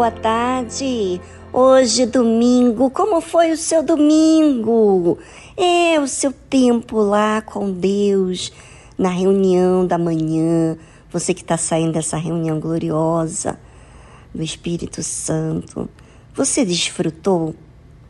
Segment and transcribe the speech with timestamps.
[0.00, 1.20] Boa tarde.
[1.52, 5.18] Hoje, domingo, como foi o seu domingo?
[5.54, 8.50] É o seu tempo lá com Deus,
[8.96, 10.78] na reunião da manhã.
[11.12, 13.60] Você que está saindo dessa reunião gloriosa
[14.34, 15.86] do Espírito Santo.
[16.34, 17.54] Você desfrutou?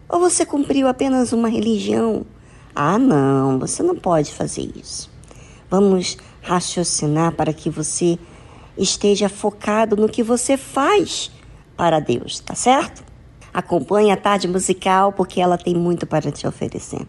[0.09, 2.25] Ou você cumpriu apenas uma religião?
[2.73, 5.11] Ah, não, você não pode fazer isso.
[5.69, 8.17] Vamos raciocinar para que você
[8.79, 11.33] esteja focado no que você faz
[11.81, 13.03] para Deus, tá certo?
[13.55, 17.06] Acompanhe a tarde musical porque ela tem muito para te oferecer.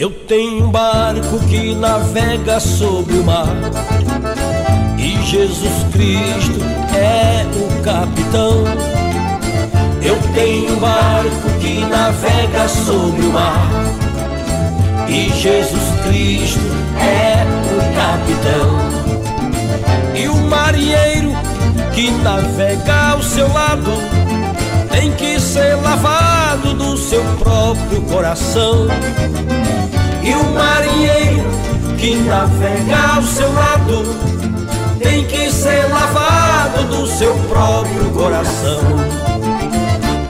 [0.00, 3.54] Eu tenho um barco que navega sobre o mar
[4.96, 6.58] e Jesus Cristo
[6.96, 8.64] é o capitão.
[10.02, 13.68] Eu tenho um barco que navega sobre o mar
[15.06, 16.60] e Jesus Cristo
[16.98, 18.78] é o capitão.
[20.18, 21.30] E o marinheiro
[21.92, 24.19] que navega ao seu lado
[24.90, 28.88] tem que ser lavado do seu próprio coração.
[30.22, 31.48] E o marinheiro
[31.98, 34.04] que navega ao seu lado
[35.02, 38.80] tem que ser lavado do seu próprio coração.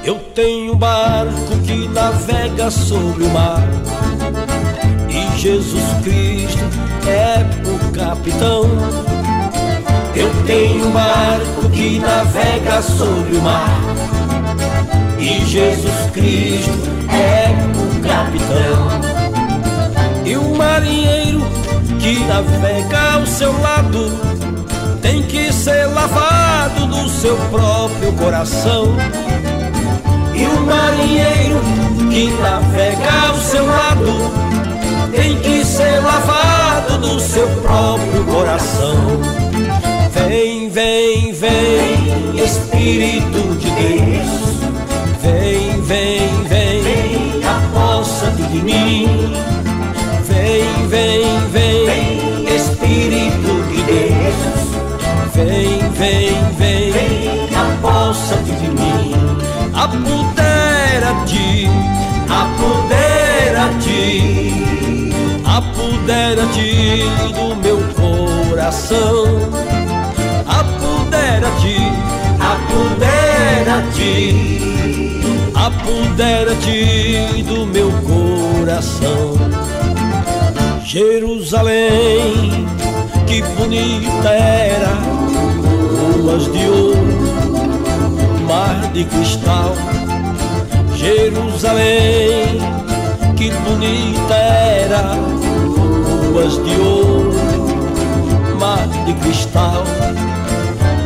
[0.05, 3.63] Eu tenho um barco que navega sobre o mar
[5.09, 6.65] e Jesus Cristo
[7.07, 9.30] é o capitão.
[10.15, 13.81] Eu tenho um barco que navega sobre o mar
[15.21, 18.89] e Jesus Cristo é o capitão.
[20.25, 21.41] E o marinheiro
[21.99, 24.11] que navega ao seu lado
[25.03, 28.97] tem que ser lavado do seu próprio coração.
[30.35, 31.61] E o marinheiro
[32.11, 34.33] que navega ao seu lado
[35.15, 38.97] tem que ser lavado do seu próprio coração.
[40.29, 44.61] Vem, vem, vem, Espírito de Deus.
[45.23, 49.51] Vem, vem, vem, aposta-te de mim
[50.31, 54.39] Vem, vem, vem, Espírito de Deus.
[55.35, 59.15] Vem, vem, vem, aposta-te de mim.
[59.75, 61.69] Apodera-te,
[62.29, 63.99] apodera-te,
[65.61, 67.05] apodera-te
[67.35, 69.25] do meu coração.
[70.47, 71.77] Apodera-te,
[72.51, 74.17] apodera-te,
[75.55, 79.37] apodera-te do meu coração.
[80.85, 82.67] Jerusalém,
[83.27, 84.95] que bonita era,
[86.17, 87.19] ruas de ouro,
[88.49, 89.75] mar de cristal.
[90.97, 92.61] Jerusalém,
[93.37, 95.17] que bonita era,
[96.41, 97.33] ruas de ouro,
[98.59, 99.85] mar de cristal.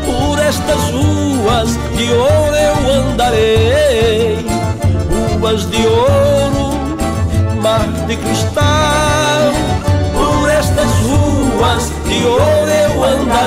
[0.06, 4.46] Por estas ruas de ouro eu andarei,
[5.40, 6.78] ruas de ouro,
[7.60, 8.84] mar de cristal
[10.58, 13.43] estas ruas de ouro eu andarei,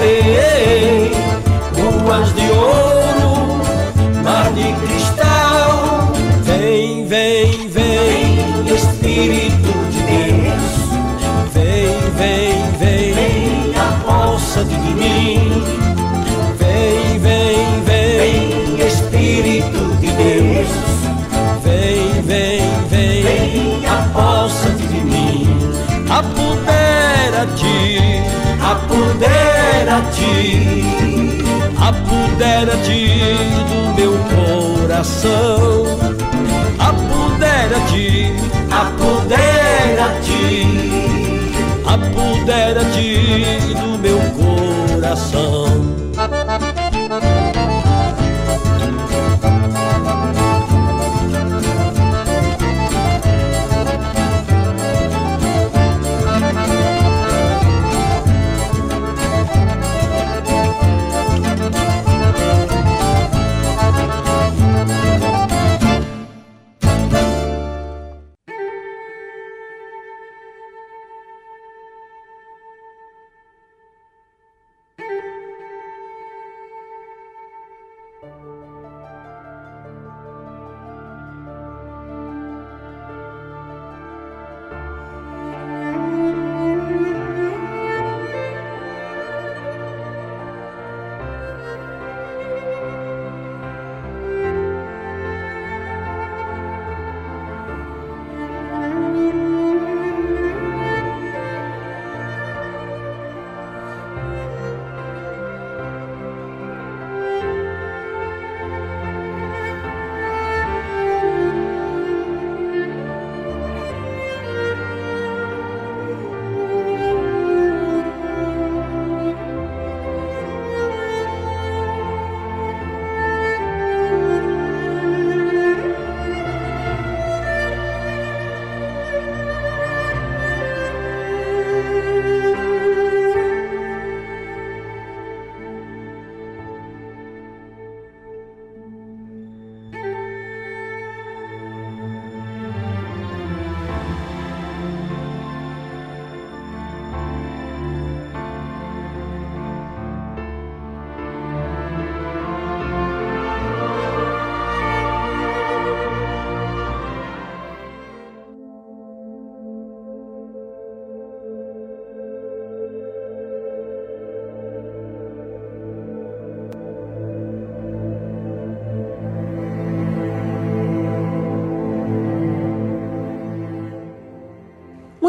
[29.97, 30.83] apodera-te,
[31.77, 33.01] apodera-te
[33.69, 35.85] do meu coração.
[36.77, 38.31] Apodera-te,
[38.71, 40.45] apodera-te,
[41.85, 43.07] apodera-te
[43.73, 46.06] do meu coração.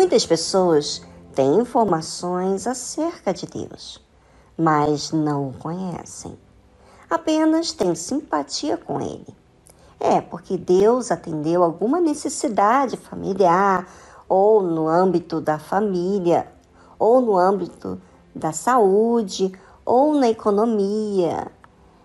[0.08, 1.02] Muitas pessoas
[1.34, 4.02] têm informações acerca de Deus,
[4.56, 6.34] mas não o conhecem.
[7.10, 9.26] Apenas têm simpatia com Ele.
[10.00, 13.86] É porque Deus atendeu alguma necessidade familiar,
[14.26, 16.50] ou no âmbito da família,
[16.98, 18.00] ou no âmbito
[18.34, 19.52] da saúde,
[19.84, 21.52] ou na economia.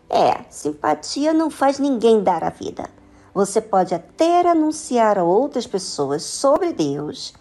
[0.09, 2.89] É, simpatia não faz ninguém dar a vida.
[3.33, 7.33] Você pode até anunciar a outras pessoas sobre Deus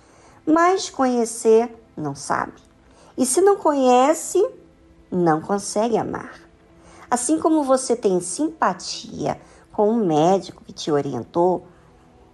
[0.46, 2.60] mas conhecer não sabe.
[3.16, 4.44] E se não conhece,
[5.10, 6.40] não consegue amar.
[7.10, 11.66] Assim como você tem simpatia com um médico que te orientou,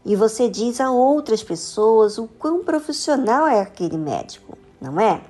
[0.04, 5.20] e você diz a outras pessoas o quão profissional é aquele médico, não é?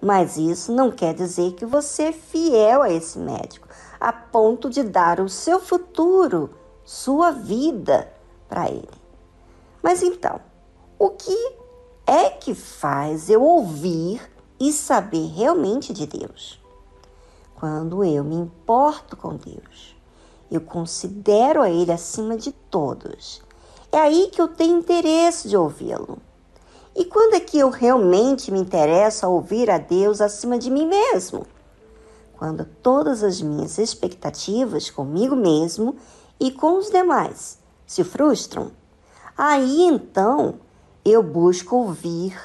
[0.00, 3.66] Mas isso não quer dizer que você é fiel a esse médico,
[3.98, 6.50] a ponto de dar o seu futuro,
[6.84, 8.12] sua vida
[8.48, 8.88] para ele.
[9.82, 10.40] Mas então,
[10.98, 11.61] o que
[12.06, 14.20] é que faz eu ouvir
[14.58, 16.60] e saber realmente de Deus.
[17.54, 19.96] Quando eu me importo com Deus,
[20.50, 23.42] eu considero a Ele acima de todos.
[23.90, 26.18] É aí que eu tenho interesse de ouvi-lo.
[26.94, 30.86] E quando é que eu realmente me interesso a ouvir a Deus acima de mim
[30.86, 31.46] mesmo?
[32.36, 35.96] Quando todas as minhas expectativas comigo mesmo
[36.38, 38.72] e com os demais se frustram.
[39.36, 40.60] Aí então
[41.04, 42.38] eu busco ouvir,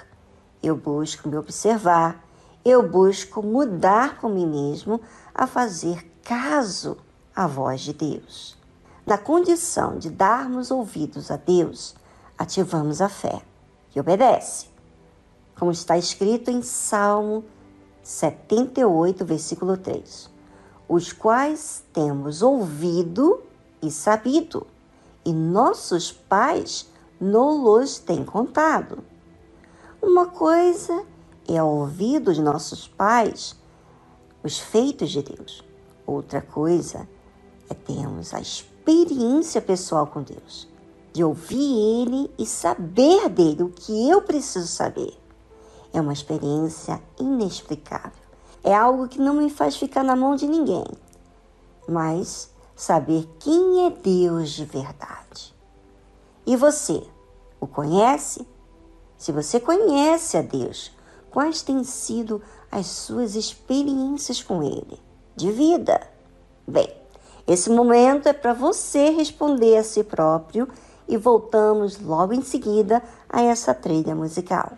[0.64, 2.26] eu busco me observar,
[2.66, 5.00] eu busco mudar com mim mesmo
[5.34, 6.98] a fazer caso
[7.36, 8.58] à voz de Deus.
[9.06, 11.96] Na condição de darmos ouvidos a Deus,
[12.38, 13.42] ativamos a fé,
[13.92, 14.66] que obedece.
[15.58, 17.46] Como está escrito em Salmo
[18.02, 20.30] 78, versículo 3:
[20.90, 23.42] Os quais temos ouvido
[23.82, 24.66] e sabido,
[25.24, 29.04] e nossos pais nos tem contado.
[30.02, 31.06] Uma coisa
[31.48, 33.56] é ouvir dos nossos pais
[34.44, 35.64] os feitos de Deus.
[36.06, 37.08] Outra coisa
[37.70, 40.68] é termos a experiência pessoal com Deus,
[41.12, 45.18] de ouvir Ele e saber dele o que eu preciso saber.
[45.92, 48.28] É uma experiência inexplicável.
[48.64, 50.86] É algo que não me faz ficar na mão de ninguém,
[51.88, 55.57] mas saber quem é Deus de verdade.
[56.48, 57.04] E você,
[57.60, 58.48] o conhece?
[59.18, 60.96] Se você conhece a Deus,
[61.30, 64.98] quais têm sido as suas experiências com Ele
[65.36, 66.00] de vida?
[66.66, 66.89] Bem,
[67.46, 70.70] esse momento é para você responder a si próprio
[71.06, 74.72] e voltamos logo em seguida a essa trilha musical.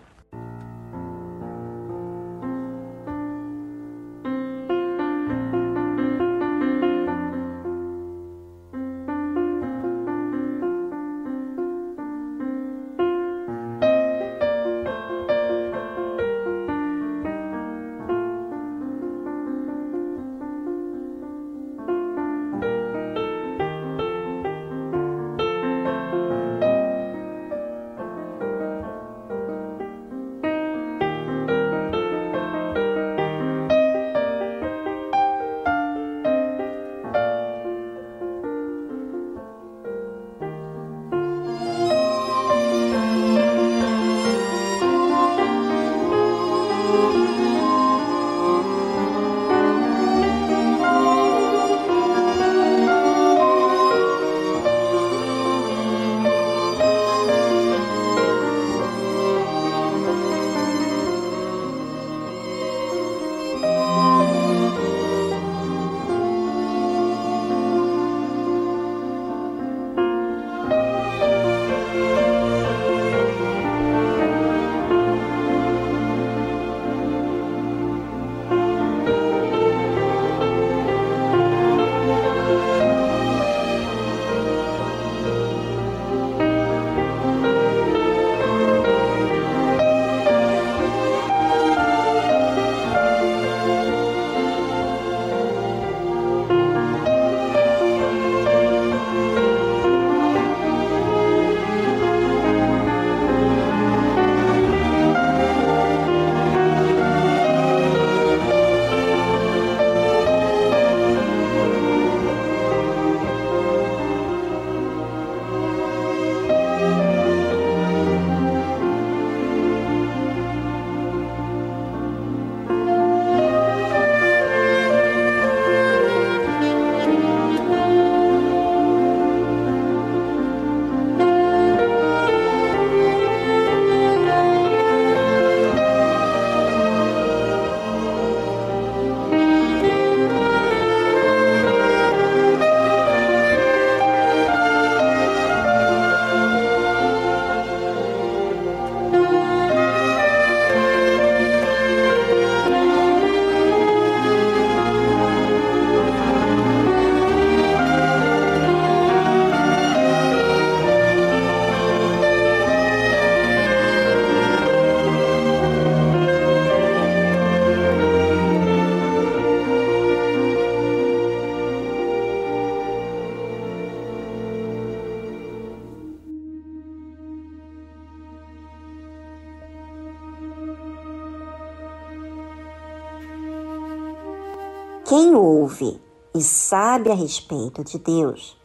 [185.70, 186.02] Ouve
[186.34, 188.58] e sabe a respeito de Deus,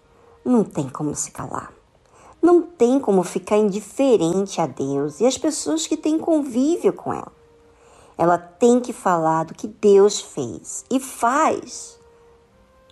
[0.43, 1.71] não tem como se calar.
[2.41, 7.33] Não tem como ficar indiferente a Deus e às pessoas que têm convívio com ela.
[8.17, 11.99] Ela tem que falar do que Deus fez e faz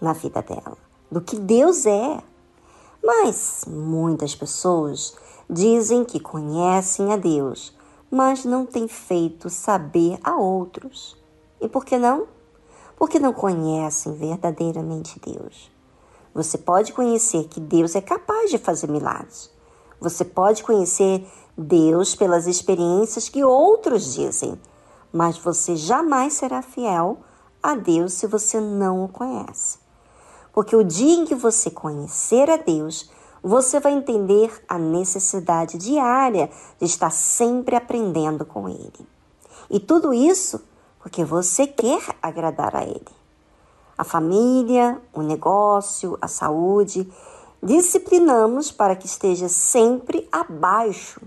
[0.00, 0.76] na vida dela,
[1.10, 2.22] do que Deus é.
[3.02, 5.14] Mas muitas pessoas
[5.48, 7.76] dizem que conhecem a Deus,
[8.10, 11.16] mas não têm feito saber a outros.
[11.60, 12.26] E por que não?
[13.02, 15.72] Porque não conhecem verdadeiramente Deus.
[16.32, 19.50] Você pode conhecer que Deus é capaz de fazer milagres.
[20.00, 21.26] Você pode conhecer
[21.58, 24.56] Deus pelas experiências que outros dizem,
[25.12, 27.18] mas você jamais será fiel
[27.60, 29.78] a Deus se você não o conhece.
[30.52, 33.10] Porque o dia em que você conhecer a Deus,
[33.42, 39.08] você vai entender a necessidade diária de estar sempre aprendendo com Ele.
[39.68, 40.62] E tudo isso
[41.02, 43.22] porque você quer agradar a Ele
[43.96, 47.08] a família, o negócio, a saúde.
[47.62, 51.20] Disciplinamos para que esteja sempre abaixo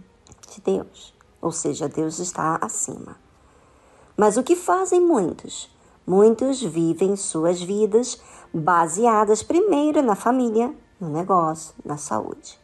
[0.52, 3.16] de Deus, ou seja, Deus está acima.
[4.18, 5.74] Mas o que fazem muitos?
[6.06, 8.20] Muitos vivem suas vidas
[8.54, 12.60] baseadas primeiro na família, no negócio, na saúde.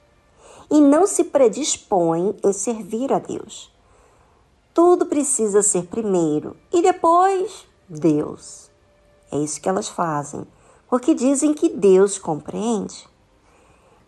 [0.69, 3.70] E não se predispõem em servir a Deus.
[4.73, 8.71] Tudo precisa ser primeiro e depois Deus.
[9.29, 10.47] É isso que elas fazem,
[10.89, 13.09] porque dizem que Deus compreende.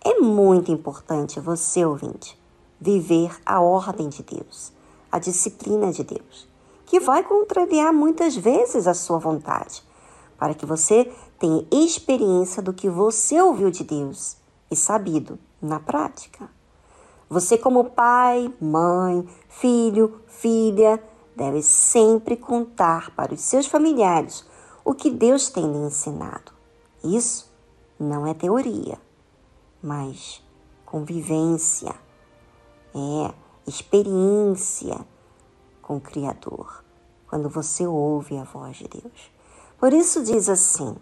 [0.05, 2.41] É muito importante você, ouvinte,
[2.79, 4.71] viver a ordem de Deus,
[5.11, 6.47] a disciplina de Deus,
[6.85, 9.83] que vai contrariar muitas vezes a sua vontade,
[10.37, 14.37] para que você tenha experiência do que você ouviu de Deus
[14.71, 16.49] e sabido na prática.
[17.33, 21.03] Você, como pai, mãe, filho, filha,
[21.35, 24.45] deve sempre contar para os seus familiares
[24.85, 26.51] o que Deus tem lhe ensinado.
[27.03, 27.51] Isso
[27.99, 29.01] não é teoria,
[29.81, 30.43] mas
[30.85, 31.95] convivência,
[32.93, 33.33] é
[33.65, 35.03] experiência
[35.81, 36.83] com o Criador,
[37.27, 39.31] quando você ouve a voz de Deus.
[39.79, 40.95] Por isso diz assim: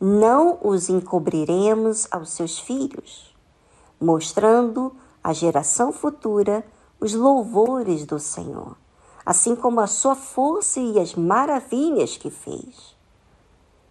[0.00, 3.36] não os encobriremos aos seus filhos,
[4.00, 6.64] mostrando à geração futura
[7.00, 8.76] os louvores do Senhor,
[9.24, 12.96] assim como a sua força e as maravilhas que fez.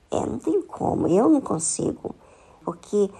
[0.10, 2.16] É, não tem como, eu não consigo.
[2.64, 3.12] Porque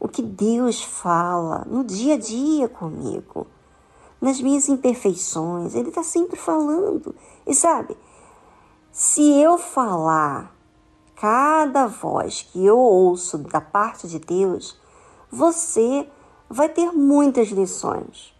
[0.00, 3.46] o que Deus fala no dia a dia comigo,
[4.18, 7.14] nas minhas imperfeições, Ele está sempre falando.
[7.46, 7.94] E sabe,
[8.90, 10.56] se eu falar
[11.14, 14.80] cada voz que eu ouço da parte de Deus,
[15.30, 16.08] você
[16.52, 18.34] vai ter muitas lições.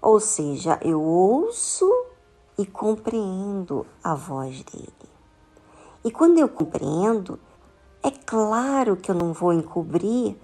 [0.00, 1.90] Ou seja, eu ouço
[2.56, 4.92] e compreendo a voz dele.
[6.04, 7.38] E quando eu compreendo,
[8.00, 10.36] é claro que eu não vou encobrir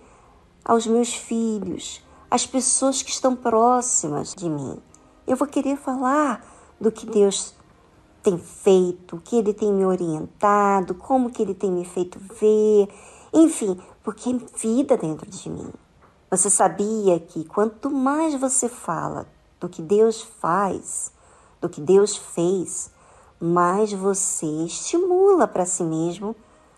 [0.65, 4.77] aos meus filhos, às pessoas que estão próximas de mim.
[5.25, 6.45] Eu vou querer falar
[6.81, 7.55] do que Deus
[8.25, 12.89] tem feito, o que Ele tem me orientado, como que Ele tem me feito ver,
[13.33, 15.71] enfim, porque é vida dentro de mim.
[16.35, 19.25] Você sabia que quanto mais você fala
[19.61, 21.13] do que Deus faz,
[21.61, 22.91] do que Deus fez,
[23.39, 26.35] mais você estimula para si mesmo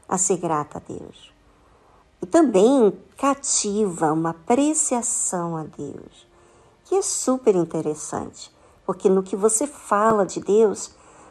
[0.07, 1.33] a ser grata a Deus.
[2.21, 6.29] E também cativa uma apreciação a Deus,
[6.85, 10.90] que é super interessante, porque no que você fala de Deus,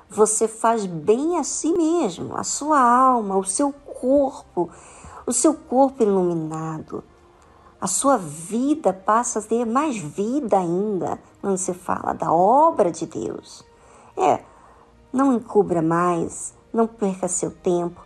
[0.09, 4.67] você faz bem a si mesmo, a sua alma, o seu corpo,
[5.27, 7.03] o seu corpo iluminado.
[7.79, 13.05] A sua vida passa a ter mais vida ainda quando você fala da obra de
[13.05, 13.63] Deus.
[14.17, 14.43] É,
[15.11, 18.01] não encubra mais, não perca seu tempo,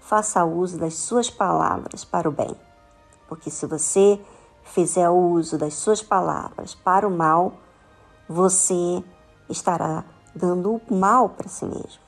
[0.00, 2.54] faça uso das suas palavras para o bem.
[3.28, 4.20] Porque se você
[4.62, 7.54] fizer uso das suas palavras para o mal,
[8.28, 9.02] você
[9.48, 10.04] estará
[10.34, 12.07] dando o mal para si mesmo.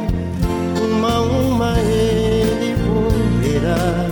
[1.21, 4.07] uma a uma Ele cumprirá.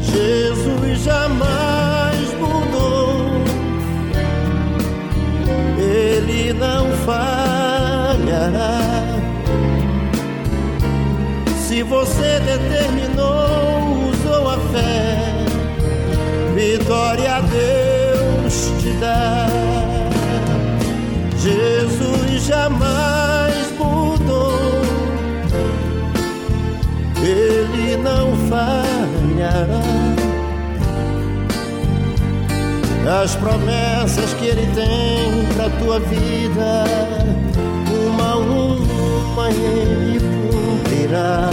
[0.00, 3.42] Jesus jamais mudou,
[5.78, 8.80] Ele não falhará.
[11.66, 15.18] Se você determinou, usou a fé,
[16.54, 19.46] vitória a Deus te dá.
[21.38, 23.15] Jesus jamais
[28.48, 29.82] falhará.
[33.22, 36.84] As promessas que Ele tem pra tua vida,
[37.88, 41.50] uma a uma Ele cumprirá.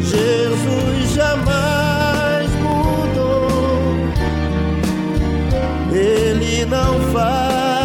[0.00, 3.48] Jesus jamais mudou,
[5.92, 7.84] Ele não falhará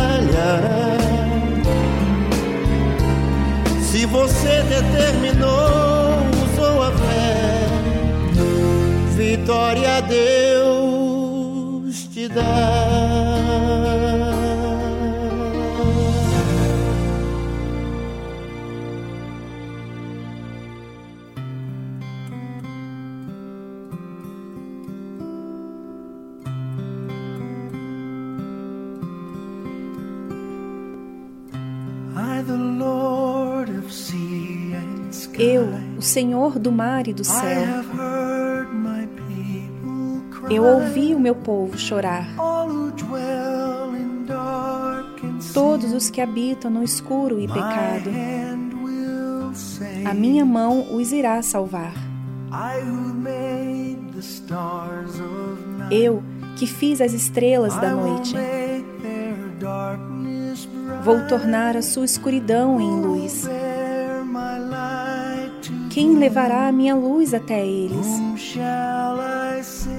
[4.00, 5.89] se você determinou,
[9.40, 11.28] vitória a Deus
[12.08, 12.44] te dá.
[32.48, 33.70] the Lord
[35.38, 35.68] Eu,
[35.98, 37.89] o Senhor do mar e do céu,
[40.50, 42.28] eu ouvi o meu povo chorar.
[45.54, 48.10] Todos os que habitam no escuro e pecado,
[50.06, 51.94] a minha mão os irá salvar.
[55.92, 56.24] Eu,
[56.58, 58.36] que fiz as estrelas da noite,
[61.04, 63.48] vou tornar a sua escuridão em luz.
[65.92, 68.08] Quem levará a minha luz até eles?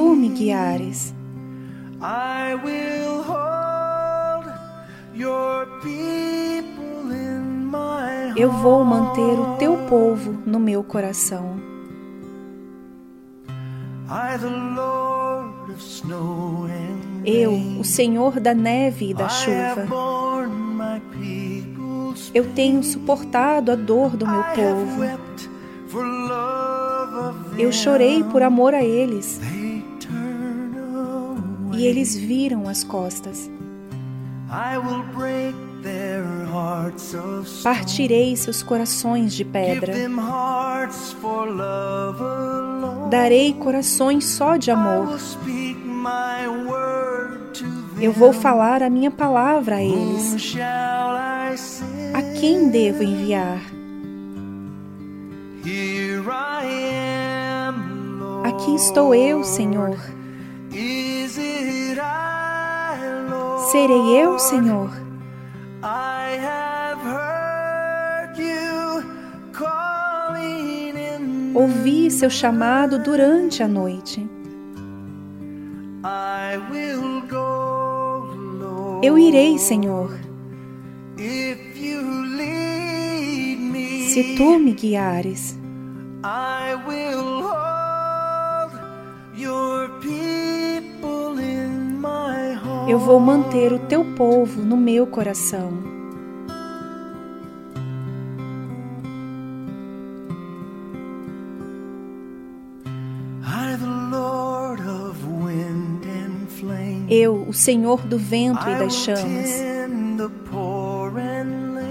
[0.00, 1.14] Tu me guiares,
[8.34, 11.60] eu vou manter o teu povo no meu coração.
[17.22, 19.86] Eu, o Senhor da neve e da chuva,
[22.32, 25.30] eu tenho suportado a dor do meu povo.
[27.58, 29.38] Eu chorei por amor a eles.
[31.80, 33.50] E eles viram as costas.
[37.64, 39.94] Partirei seus corações de pedra.
[43.08, 45.18] Darei corações só de amor.
[47.98, 50.54] Eu vou falar a minha palavra a eles.
[52.12, 53.62] A quem devo enviar?
[58.44, 60.19] Aqui estou eu, Senhor.
[63.70, 64.90] Serei eu, Senhor.
[71.54, 74.28] Ouvi seu chamado durante a noite.
[79.04, 80.18] Eu irei, Senhor.
[84.08, 85.56] Se tu me guiares,
[86.96, 87.40] eu
[92.98, 96.00] vou manter o teu povo no meu coração.
[107.08, 109.50] Eu, o Senhor do vento e das chamas,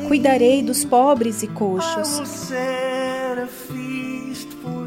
[0.07, 2.49] cuidarei dos pobres e coxos.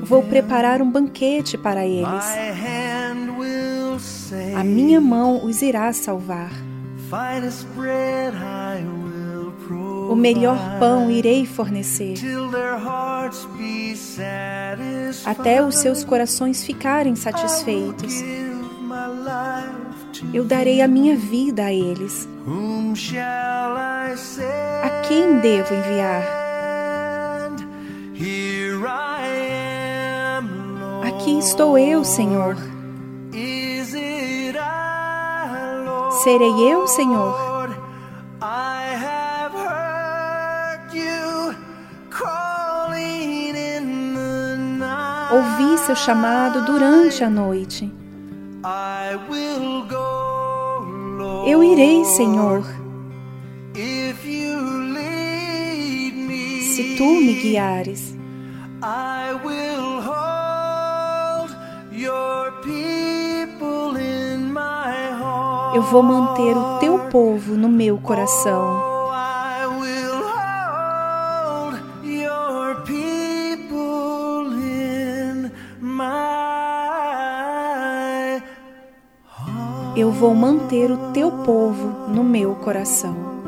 [0.03, 2.25] Vou preparar um banquete para eles.
[4.57, 6.51] A minha mão os irá salvar.
[10.09, 12.15] O melhor pão irei fornecer,
[15.25, 18.23] até os seus corações ficarem satisfeitos.
[20.33, 22.29] Eu darei a minha vida a eles.
[24.83, 26.23] A quem devo enviar?
[31.03, 32.72] Aqui estou eu, Senhor.
[36.23, 37.35] Serei eu, Senhor.
[45.33, 47.93] Ouvi seu chamado durante a noite.
[51.45, 52.63] Eu irei, Senhor.
[56.75, 58.15] Se tu me guiares,
[65.75, 68.93] eu vou manter o teu povo no meu coração.
[79.95, 83.42] Eu vou manter o teu povo no meu coração.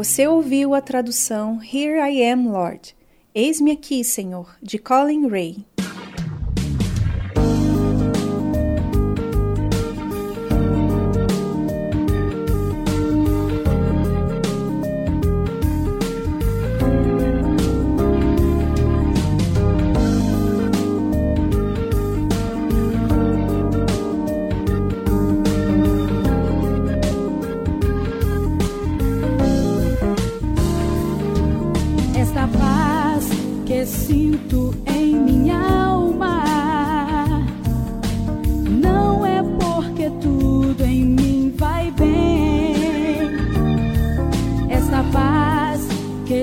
[0.00, 2.96] Você ouviu a tradução Here I Am, Lord.
[3.34, 5.66] Eis-me aqui, Senhor, de Colin Ray.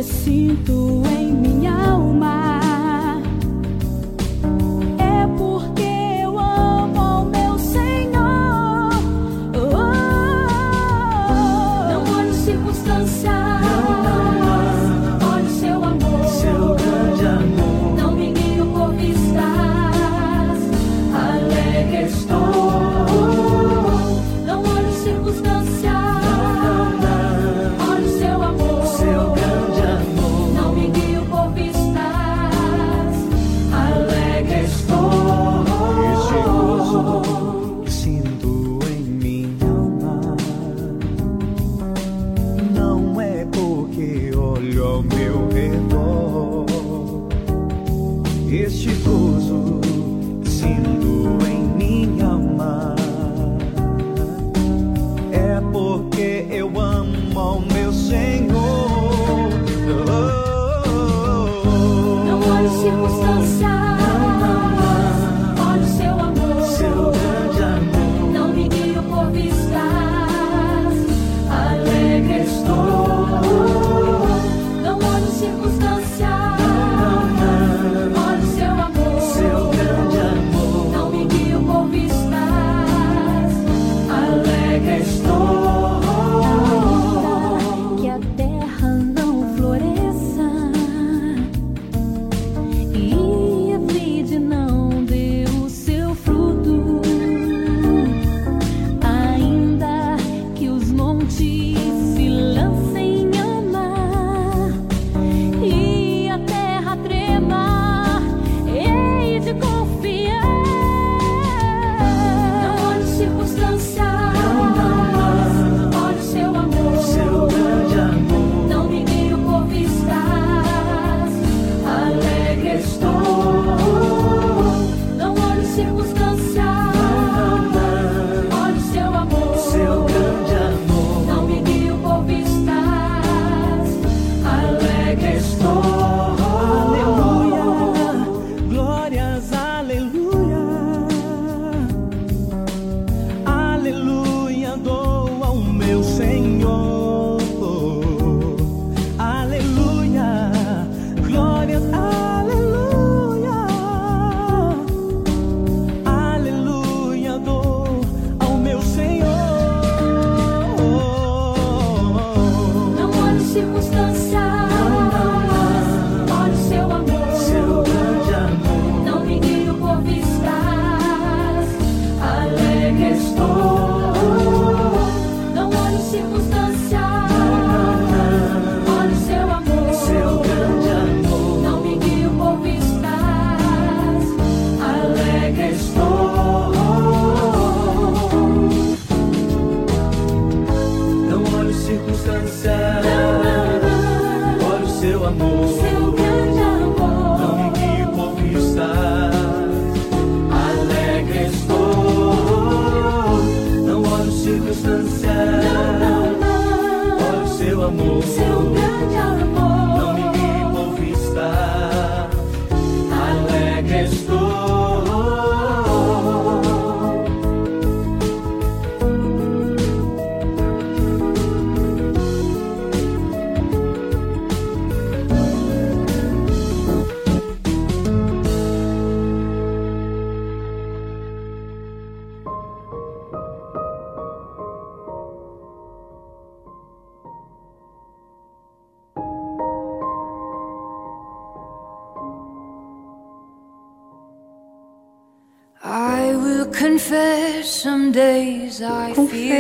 [0.07, 2.16] sinto em minha alma.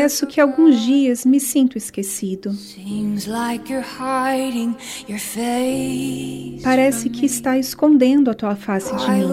[0.07, 2.55] Confesso que alguns dias me sinto esquecido.
[6.63, 9.27] Parece que está escondendo a tua face de mim.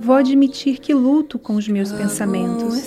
[0.00, 2.82] Vou admitir que luto com os meus pensamentos.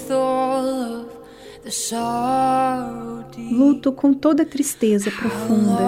[3.50, 5.80] Luto com toda tristeza profunda.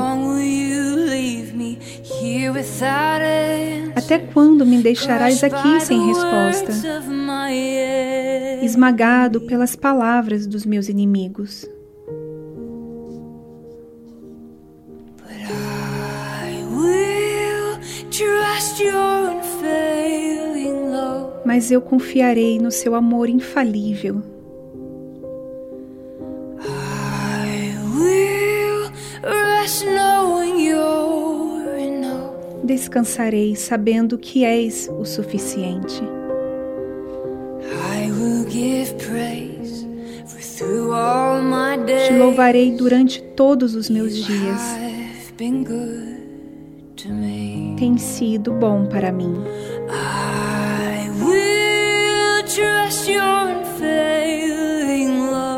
[3.95, 6.71] Até quando me deixarás aqui sem resposta?
[8.61, 11.65] Esmagado pelas palavras dos meus inimigos.
[21.45, 24.32] Mas eu confiarei no seu amor infalível.
[32.63, 36.01] Descansarei sabendo que és o suficiente.
[42.07, 44.61] Te louvarei durante todos os meus dias.
[47.77, 49.35] Tem sido bom para mim.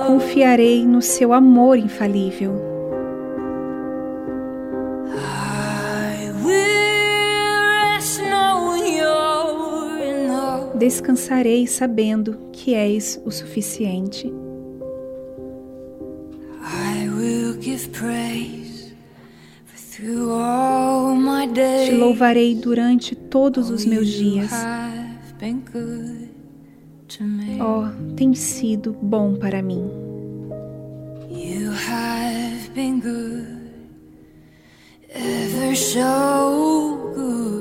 [0.08, 2.75] Confiarei no seu amor infalível.
[10.76, 14.32] Descansarei sabendo que és o suficiente.
[21.86, 24.52] Te louvarei durante todos os meus dias.
[27.62, 29.90] Oh, tem sido bom para mim.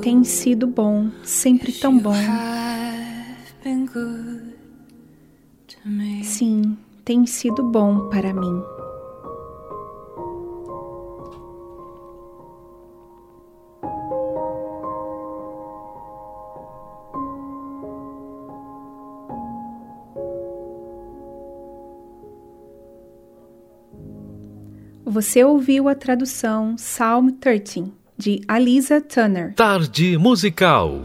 [0.01, 2.13] Tem sido bom, sempre tão bom.
[6.23, 8.61] Sim, tem sido bom para mim.
[25.03, 29.55] Você ouviu a tradução Psalm 13 de Alisa Turner.
[29.55, 31.03] Tarde musical.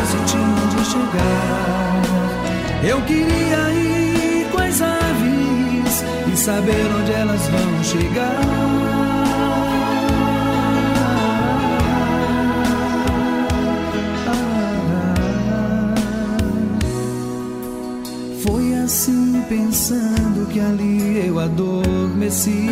[0.00, 2.02] Não saber se tinha onde chegar.
[2.82, 8.90] Eu queria ir com as aves e saber onde elas vão chegar.
[19.48, 22.68] pensando que ali eu adormeci.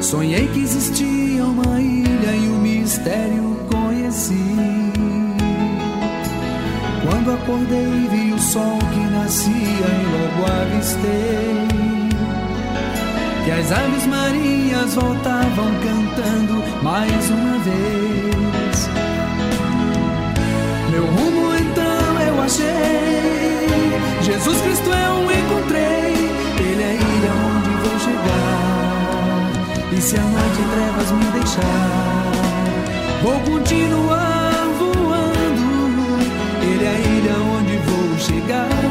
[0.00, 4.65] Sonhei que existia uma ilha e o mistério conheci.
[7.42, 11.68] Acordei, vi o sol que nascia e logo avistei.
[13.44, 18.88] Que as aves marinhas voltavam cantando mais uma vez.
[20.90, 22.86] Meu rumo então eu achei
[24.22, 26.14] Jesus Cristo eu encontrei,
[26.58, 29.52] Ele é a ilha onde vou chegar.
[29.92, 32.32] E se a noite trevas me deixar,
[33.22, 34.35] vou continuar
[38.26, 38.85] chegar.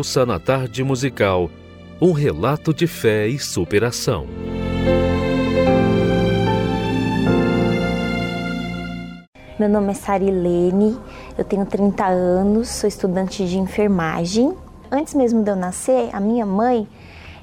[0.00, 1.50] Ouça na tarde musical
[2.00, 4.26] um relato de fé e superação.
[9.58, 10.98] Meu nome é Sarilene,
[11.36, 14.56] eu tenho 30 anos, sou estudante de enfermagem.
[14.90, 16.88] Antes mesmo de eu nascer, a minha mãe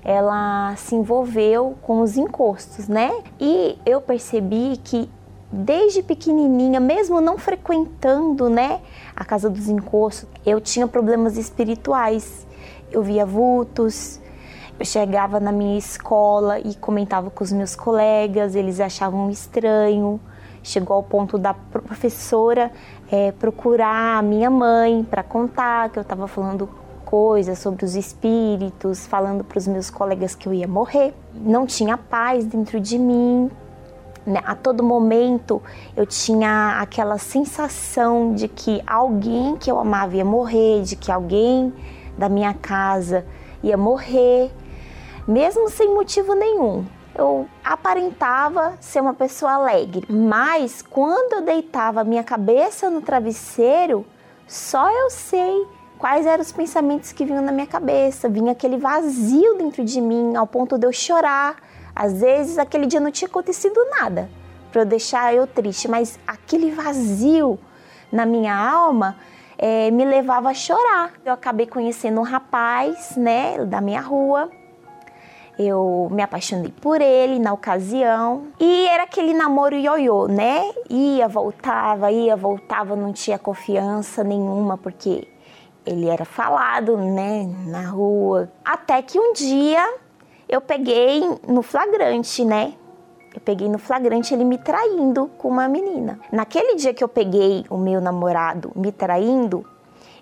[0.04, 3.22] ela se envolveu com os encostos, né?
[3.40, 5.08] E eu percebi que
[5.52, 8.82] desde pequenininha, mesmo não frequentando, né,
[9.16, 12.47] a casa dos encostos, eu tinha problemas espirituais.
[12.92, 14.20] Eu via vultos,
[14.80, 20.20] eu chegava na minha escola e comentava com os meus colegas, eles achavam estranho.
[20.62, 22.72] Chegou ao ponto da professora
[23.10, 26.70] é, procurar a minha mãe para contar que eu estava falando
[27.06, 31.14] coisas sobre os espíritos, falando para os meus colegas que eu ia morrer.
[31.34, 33.50] Não tinha paz dentro de mim,
[34.26, 34.42] né?
[34.46, 35.62] A todo momento
[35.96, 41.74] eu tinha aquela sensação de que alguém que eu amava ia morrer, de que alguém
[42.18, 43.26] da minha casa
[43.64, 44.52] ia morrer,
[45.28, 46.86] mesmo sem motivo nenhum.
[47.16, 54.06] Eu aparentava ser uma pessoa alegre, mas quando eu deitava minha cabeça no travesseiro,
[54.48, 55.66] só eu sei
[55.98, 58.30] quais eram os pensamentos que vinham na minha cabeça.
[58.30, 61.58] Vinha aquele vazio dentro de mim, ao ponto de eu chorar
[61.98, 64.30] às vezes aquele dia não tinha acontecido nada
[64.72, 67.58] para eu deixar eu triste, mas aquele vazio
[68.12, 69.18] na minha alma
[69.58, 71.14] é, me levava a chorar.
[71.26, 74.50] Eu acabei conhecendo um rapaz, né, da minha rua.
[75.58, 80.72] Eu me apaixonei por ele na ocasião e era aquele namoro ioiô, né?
[80.88, 85.28] Ia, voltava, ia, voltava, não tinha confiança nenhuma porque
[85.84, 88.52] ele era falado, né, na rua.
[88.64, 89.84] Até que um dia
[90.48, 92.74] eu peguei no flagrante, né?
[93.38, 96.20] Eu peguei no flagrante ele me traindo com uma menina.
[96.32, 99.64] Naquele dia que eu peguei o meu namorado me traindo,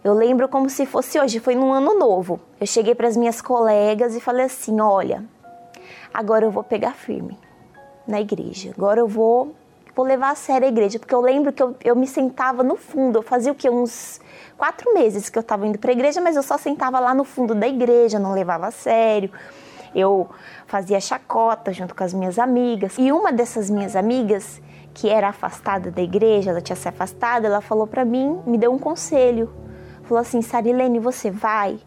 [0.03, 2.41] eu lembro como se fosse hoje, foi num ano novo.
[2.59, 5.23] Eu cheguei para as minhas colegas e falei assim: olha,
[6.13, 7.39] agora eu vou pegar firme
[8.05, 8.73] na igreja.
[8.77, 9.55] Agora eu vou,
[9.95, 10.99] vou levar a sério a igreja.
[10.99, 13.19] Porque eu lembro que eu, eu me sentava no fundo.
[13.19, 13.69] Eu fazia o que?
[13.69, 14.19] Uns
[14.57, 17.23] quatro meses que eu estava indo para a igreja, mas eu só sentava lá no
[17.23, 19.31] fundo da igreja, não levava a sério
[19.95, 20.29] eu
[20.75, 22.97] fazia chacota junto com as minhas amigas.
[22.97, 24.61] E uma dessas minhas amigas,
[24.93, 28.73] que era afastada da igreja, ela tinha se afastado, ela falou para mim, me deu
[28.73, 29.49] um conselho.
[30.03, 31.79] Falou assim: Sarilene, você vai,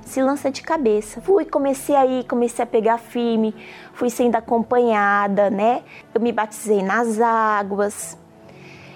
[0.00, 1.20] se lança de cabeça.
[1.20, 3.54] Fui, comecei aí, comecei a pegar firme,
[3.92, 5.82] fui sendo acompanhada, né?
[6.14, 8.16] Eu me batizei nas águas,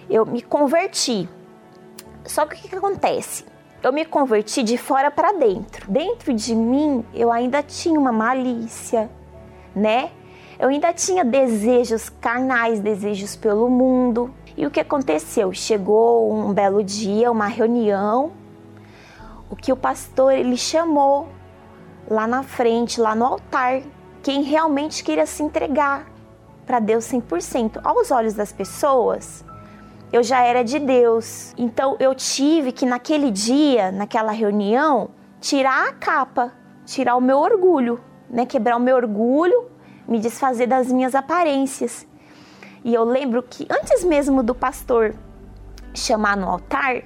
[0.09, 1.29] eu me converti.
[2.25, 3.45] Só que o que, que acontece?
[3.83, 5.91] Eu me converti de fora para dentro.
[5.91, 9.11] Dentro de mim, eu ainda tinha uma malícia,
[9.75, 10.11] né?
[10.59, 14.33] Eu ainda tinha desejos carnais, desejos pelo mundo.
[14.57, 15.53] E o que aconteceu?
[15.53, 18.33] Chegou um belo dia, uma reunião,
[19.49, 21.29] o que o pastor ele chamou
[22.09, 23.83] lá na frente, lá no altar,
[24.23, 26.07] quem realmente queria se entregar
[26.67, 27.81] para Deus 100%.
[27.83, 29.45] Aos olhos das pessoas,
[30.13, 31.55] eu já era de Deus.
[31.57, 36.53] Então eu tive que naquele dia, naquela reunião, tirar a capa,
[36.85, 38.45] tirar o meu orgulho, né?
[38.45, 39.71] Quebrar o meu orgulho,
[40.07, 42.07] me desfazer das minhas aparências.
[42.85, 45.15] E eu lembro que antes mesmo do pastor
[45.95, 47.03] chamar no altar,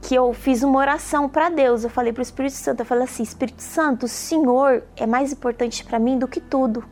[0.00, 1.84] que eu fiz uma oração para Deus.
[1.84, 5.32] Eu falei para o Espírito Santo, eu falei assim: Espírito Santo, o Senhor é mais
[5.32, 6.84] importante para mim do que tudo,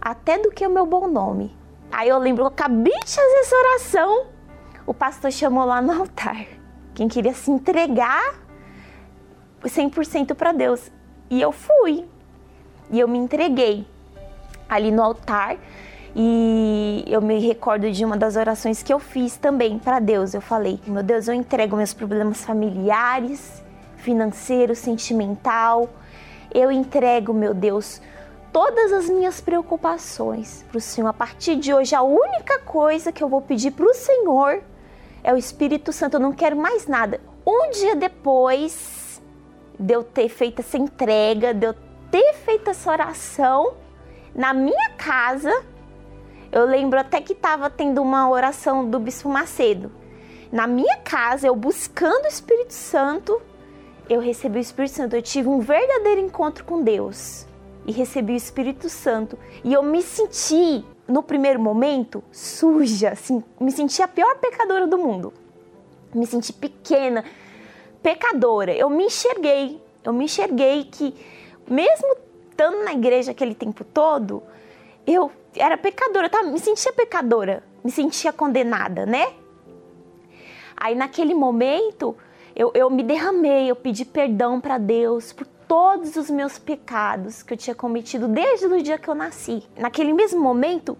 [0.00, 1.56] até do que o meu bom nome.
[1.90, 4.35] Aí eu lembro, eu acabei de fazer essa oração
[4.86, 6.46] o pastor chamou lá no altar
[6.96, 8.46] quem queria se entregar
[9.62, 10.90] 100% para Deus.
[11.28, 12.06] E eu fui.
[12.90, 13.86] E eu me entreguei
[14.66, 15.58] ali no altar.
[16.14, 20.32] E eu me recordo de uma das orações que eu fiz também para Deus.
[20.32, 23.62] Eu falei: Meu Deus, eu entrego meus problemas familiares,
[23.98, 25.90] financeiro, sentimental.
[26.54, 28.00] Eu entrego, meu Deus,
[28.50, 31.08] todas as minhas preocupações para o Senhor.
[31.08, 34.62] A partir de hoje, a única coisa que eu vou pedir para o Senhor
[35.26, 36.14] é o Espírito Santo.
[36.14, 37.20] Eu não quero mais nada.
[37.44, 39.20] Um dia depois
[39.78, 41.74] de eu ter feito essa entrega, de eu
[42.10, 43.74] ter feito essa oração
[44.32, 45.64] na minha casa,
[46.52, 49.90] eu lembro até que estava tendo uma oração do Bispo Macedo.
[50.52, 53.42] Na minha casa, eu buscando o Espírito Santo,
[54.08, 55.16] eu recebi o Espírito Santo.
[55.16, 57.46] Eu tive um verdadeiro encontro com Deus
[57.84, 59.36] e recebi o Espírito Santo.
[59.64, 64.98] E eu me senti, no primeiro momento, suja, assim, me senti a pior pecadora do
[64.98, 65.32] mundo.
[66.14, 67.24] Me senti pequena,
[68.02, 68.72] pecadora.
[68.72, 71.14] Eu me enxerguei, eu me enxerguei que,
[71.68, 72.16] mesmo
[72.50, 74.42] estando na igreja aquele tempo todo,
[75.06, 76.42] eu era pecadora, tá?
[76.42, 79.32] me sentia pecadora, me sentia condenada, né?
[80.76, 82.16] Aí naquele momento
[82.54, 87.54] eu, eu me derramei, eu pedi perdão para Deus por todos os meus pecados que
[87.54, 89.62] eu tinha cometido desde o dia que eu nasci.
[89.76, 90.96] Naquele mesmo momento,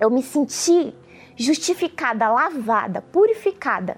[0.00, 0.94] eu me senti
[1.36, 3.96] justificada, lavada, purificada,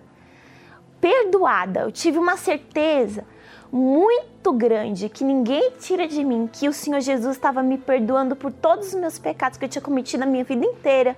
[1.01, 1.81] perdoada.
[1.81, 3.25] Eu tive uma certeza
[3.73, 8.53] muito grande que ninguém tira de mim que o Senhor Jesus estava me perdoando por
[8.53, 11.17] todos os meus pecados que eu tinha cometido na minha vida inteira.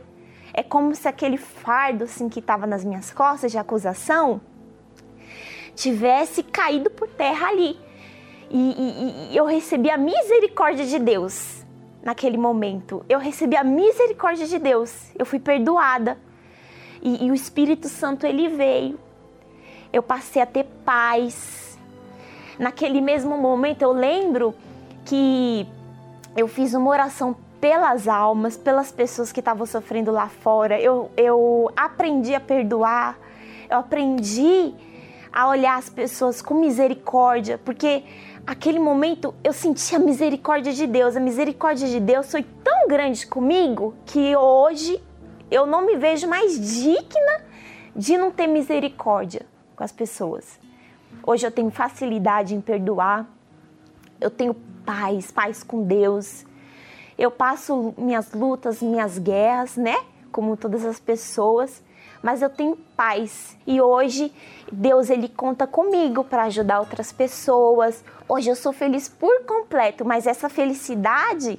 [0.52, 4.40] É como se aquele fardo assim que estava nas minhas costas de acusação
[5.74, 7.78] tivesse caído por terra ali.
[8.50, 11.64] E, e, e, eu recebi a misericórdia de Deus
[12.02, 13.04] naquele momento.
[13.08, 15.10] Eu recebi a misericórdia de Deus.
[15.18, 16.18] Eu fui perdoada.
[17.02, 18.98] E, e o Espírito Santo ele veio.
[19.92, 21.78] Eu passei a ter paz.
[22.58, 24.54] Naquele mesmo momento eu lembro
[25.04, 25.66] que
[26.36, 30.80] eu fiz uma oração pelas almas, pelas pessoas que estavam sofrendo lá fora.
[30.80, 33.18] Eu, eu aprendi a perdoar.
[33.70, 34.74] Eu aprendi
[35.32, 38.02] a olhar as pessoas com misericórdia, porque
[38.48, 41.14] aquele momento eu senti a misericórdia de Deus.
[41.14, 45.02] A misericórdia de Deus foi tão grande comigo que hoje
[45.50, 47.44] eu não me vejo mais digna
[47.94, 49.44] de não ter misericórdia
[49.76, 50.58] com as pessoas.
[51.26, 53.28] Hoje eu tenho facilidade em perdoar,
[54.18, 54.54] eu tenho
[54.86, 56.46] paz, paz com Deus.
[57.18, 59.96] Eu passo minhas lutas, minhas guerras, né?
[60.32, 61.82] Como todas as pessoas,
[62.22, 63.56] mas eu tenho paz.
[63.66, 64.32] E hoje
[64.70, 68.04] Deus ele conta comigo para ajudar outras pessoas.
[68.28, 71.58] Hoje eu sou feliz por completo, mas essa felicidade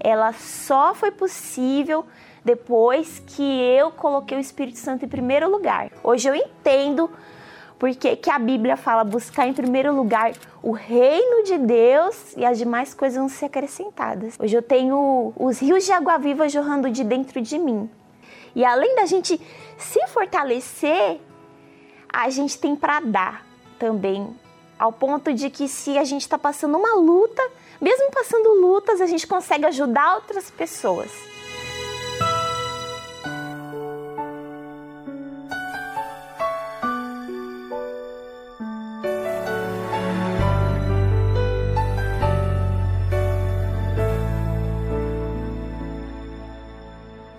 [0.00, 2.04] ela só foi possível
[2.44, 5.90] depois que eu coloquei o Espírito Santo em primeiro lugar.
[6.02, 7.08] Hoje eu entendo
[7.78, 10.32] porque que a Bíblia fala buscar em primeiro lugar
[10.62, 14.36] o reino de Deus e as demais coisas vão ser acrescentadas.
[14.38, 17.90] Hoje eu tenho os rios de água viva jorrando de dentro de mim.
[18.54, 19.40] E além da gente
[19.82, 21.20] se fortalecer,
[22.12, 23.46] a gente tem para dar
[23.78, 24.34] também.
[24.78, 27.42] Ao ponto de que se a gente está passando uma luta,
[27.80, 31.10] mesmo passando lutas, a gente consegue ajudar outras pessoas.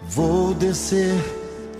[0.03, 1.42] Vou descer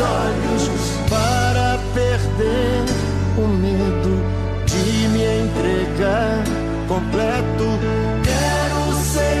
[0.00, 0.68] Olhos
[1.08, 2.84] para perder
[3.36, 4.14] o medo
[4.66, 6.42] de me entregar
[6.88, 7.78] completo.
[8.22, 9.36] Quero ser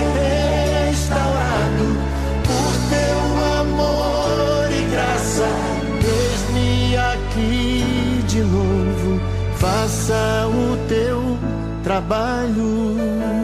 [0.88, 1.86] restaurado
[2.44, 3.20] por teu
[3.60, 5.48] amor e graça.
[6.02, 9.20] Eis-me aqui de novo,
[9.56, 11.38] faça o teu
[11.82, 13.43] trabalho.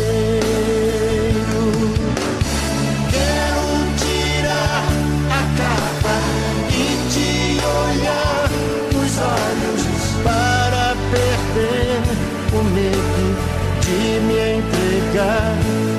[14.19, 15.53] Me entregar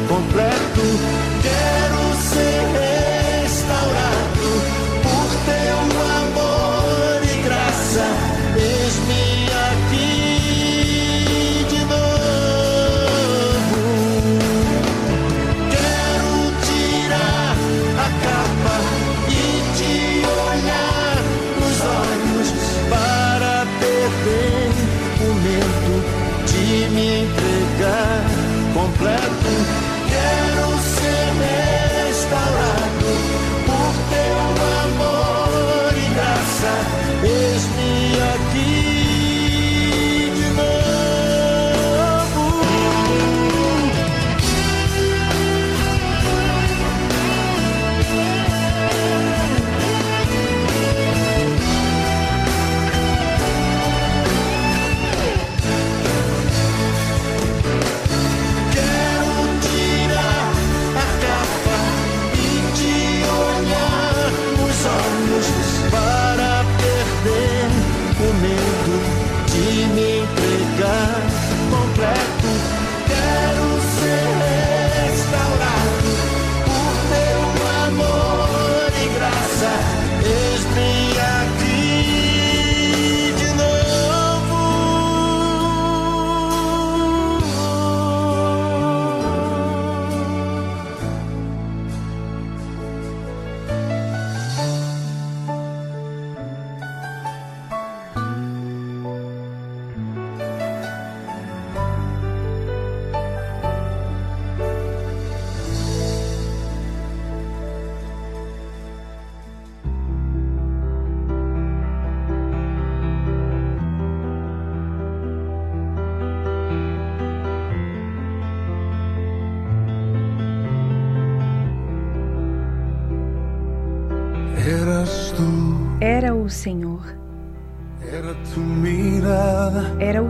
[0.08, 0.82] completo.
[1.42, 2.71] Quero ser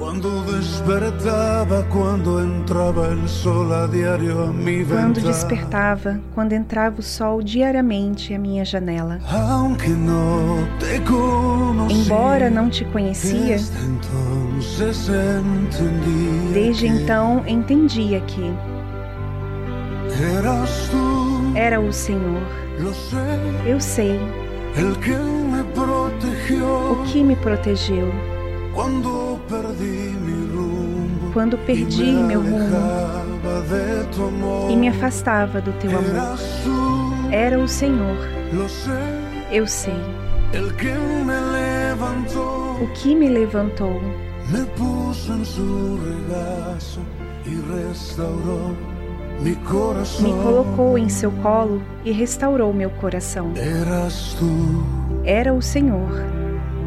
[0.00, 7.02] Cuando despertaba, cuando entraba el sol a diario a mi Quando despertava, quando entrava o
[7.02, 9.18] sol diariamente à minha janela.
[11.90, 13.58] Embora não te conhecia,
[16.54, 18.54] desde então entendia que
[21.54, 22.40] era o Senhor.
[23.66, 24.18] Eu sei
[24.78, 24.96] o
[27.04, 28.29] que me protegeu
[28.74, 30.12] quando perdi
[32.04, 32.70] me meu rumo
[34.12, 36.38] tu e me afastava do teu amor.
[37.30, 38.16] Era o Senhor.
[39.52, 39.94] Eu sei
[42.80, 44.00] o que me levantou,
[44.50, 47.00] Me puso en su regazo
[47.46, 48.74] y restauró
[49.40, 50.24] mi corazón.
[50.24, 53.52] me colocou em seu colo e restaurou meu coração.
[53.56, 54.84] Eras tú,
[55.24, 56.10] Era o Senhor.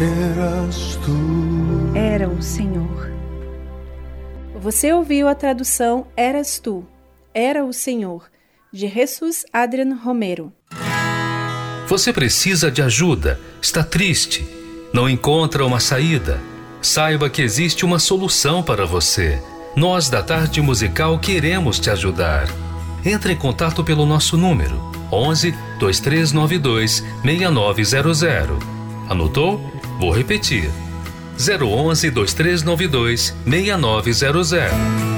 [0.00, 1.98] Eras tu.
[1.98, 3.10] Era o Senhor.
[4.60, 6.86] Você ouviu a tradução Eras tu,
[7.34, 8.30] Era o Senhor,
[8.72, 10.52] de Jesus Adrian Romero.
[11.88, 14.46] Você precisa de ajuda, está triste,
[14.92, 16.38] não encontra uma saída.
[16.80, 19.42] Saiba que existe uma solução para você.
[19.74, 22.46] Nós da Tarde Musical queremos te ajudar.
[23.04, 24.80] Entre em contato pelo nosso número
[25.10, 28.58] 11 2392 6900.
[29.08, 29.77] Anotou?
[29.98, 30.70] Vou repetir.
[31.36, 35.17] 011 2392 6900.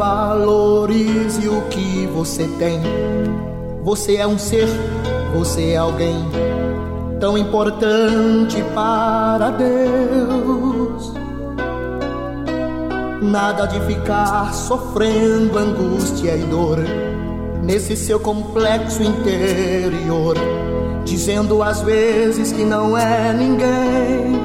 [0.00, 2.80] Valorize o que você tem.
[3.82, 4.66] Você é um ser,
[5.34, 6.16] você é alguém
[7.20, 11.12] tão importante para Deus.
[13.20, 16.78] Nada de ficar sofrendo angústia e dor
[17.62, 20.34] nesse seu complexo interior,
[21.04, 24.40] dizendo às vezes que não é ninguém.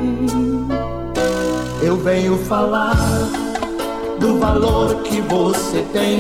[1.82, 3.45] Eu venho falar
[4.26, 6.20] do valor que você tem.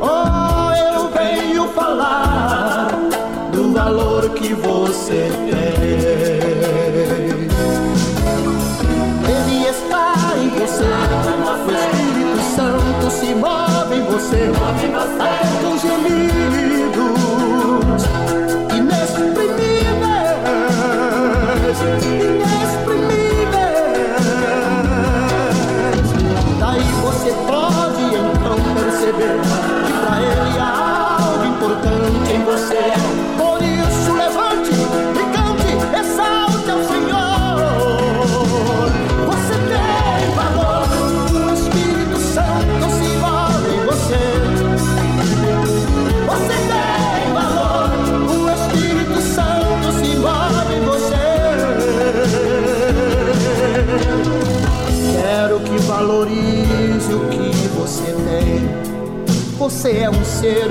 [0.00, 2.88] Oh, eu venho falar
[3.52, 5.76] do valor que você tem.
[9.28, 10.84] Ele está em você,
[11.62, 14.50] o Espírito Santo se move em você,
[14.96, 16.65] até com gemidos
[31.66, 32.92] importante em você.
[33.36, 37.56] Por isso levante e cante, exalte ao Senhor.
[39.26, 40.86] Você tem valor,
[41.34, 44.24] o Espírito Santo se move em você.
[46.28, 47.90] Você tem valor,
[48.30, 51.26] o Espírito Santo se move em você.
[55.20, 58.86] Quero que valorize o que você tem.
[59.58, 60.70] Você é um ser,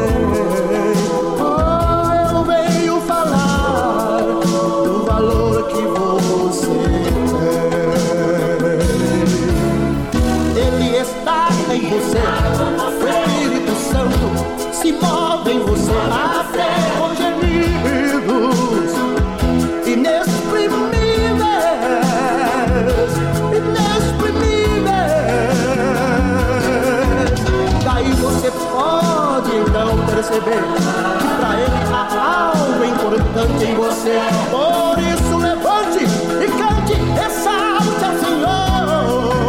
[30.31, 34.21] Perceber que pra ele há algo importante em você.
[34.49, 39.41] Por isso levante e cante, exalte ao Senhor.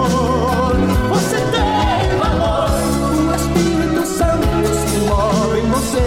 [1.09, 2.70] Você tem valor,
[3.14, 6.06] o Espírito Santo se move em você.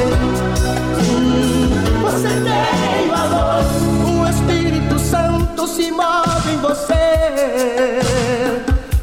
[2.03, 3.63] Você tem valor,
[4.05, 8.01] o Espírito Santo se move em você.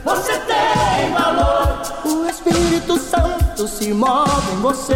[0.05, 4.22] Você tem valor, o Espírito Santo se move
[4.63, 4.93] você.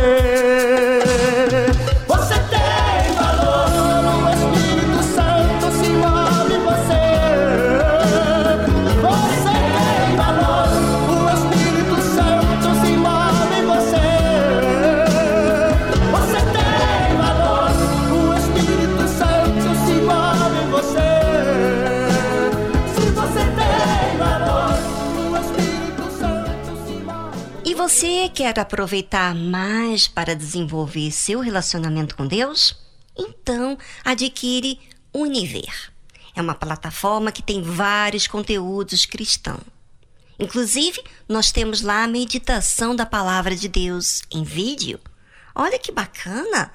[28.37, 32.77] Quer aproveitar mais para desenvolver seu relacionamento com Deus?
[33.17, 34.79] Então, adquire
[35.11, 35.91] Univer.
[36.35, 39.63] É uma plataforma que tem vários conteúdos cristãos.
[40.39, 45.01] Inclusive, nós temos lá a meditação da palavra de Deus em vídeo.
[45.55, 46.71] Olha que bacana!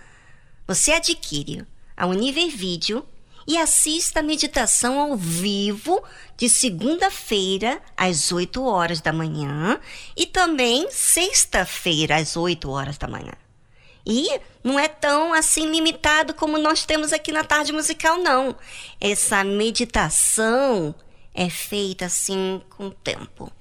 [0.66, 1.64] Você adquire
[1.96, 3.06] a Univer Vídeo
[3.48, 6.04] e assista a meditação ao vivo
[6.38, 9.80] de segunda-feira às 8 horas da manhã
[10.16, 13.34] e também sexta-feira às 8 horas da manhã.
[14.06, 18.56] E não é tão assim limitado como nós temos aqui na tarde musical, não.
[19.00, 20.96] Essa meditação
[21.34, 23.52] é feita assim com o tempo.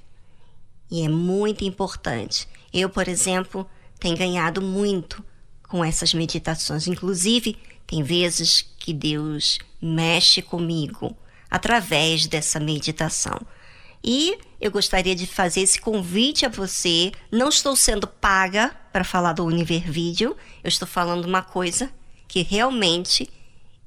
[0.91, 2.49] E é muito importante.
[2.73, 5.25] Eu, por exemplo, tenho ganhado muito
[5.69, 6.89] com essas meditações.
[6.89, 7.57] Inclusive,
[7.91, 11.17] Tem vezes que Deus mexe comigo
[11.51, 13.37] através dessa meditação.
[14.03, 17.11] E eu gostaria de fazer esse convite a você.
[17.33, 21.91] Não estou sendo paga para falar do Univer Vídeo, eu estou falando uma coisa
[22.29, 23.29] que realmente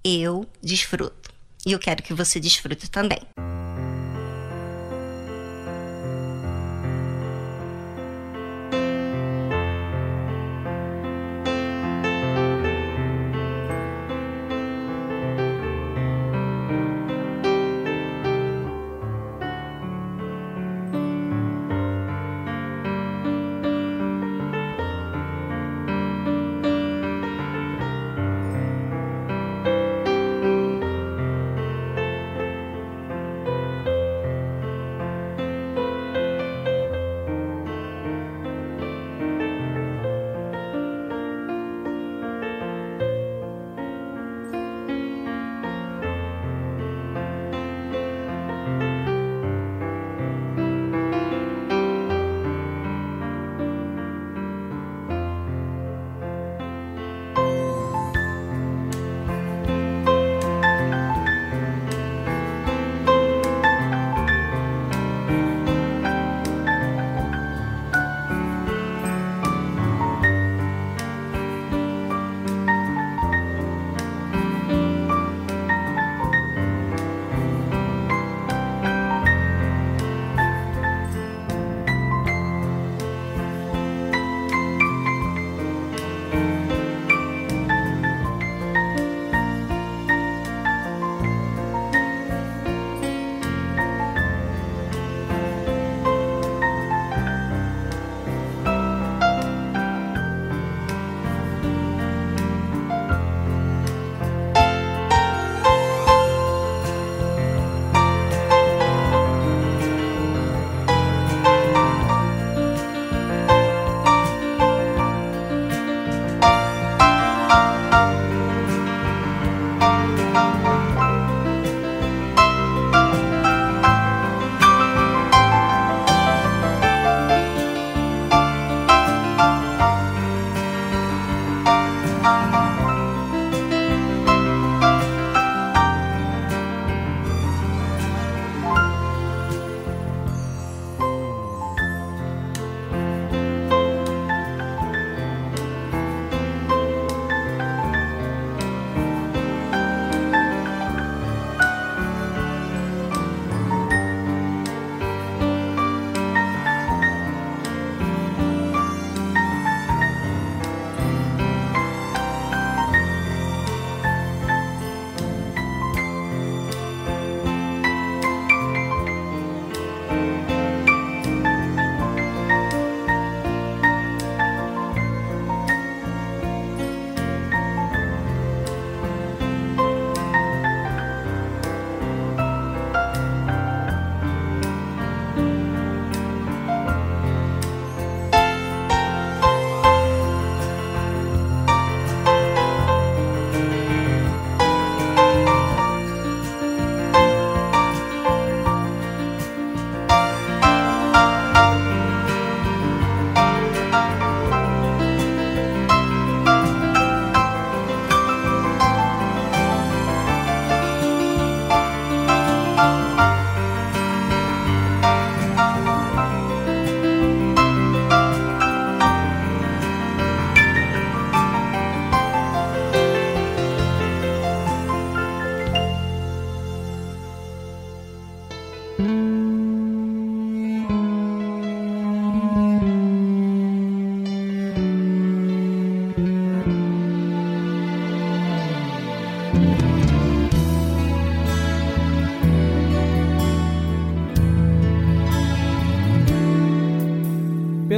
[0.03, 1.31] eu desfruto.
[1.65, 3.21] E eu quero que você desfrute também.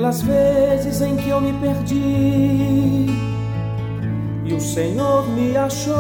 [0.06, 3.08] Pelas vezes em que eu me perdi
[4.46, 5.96] e o Senhor me achou,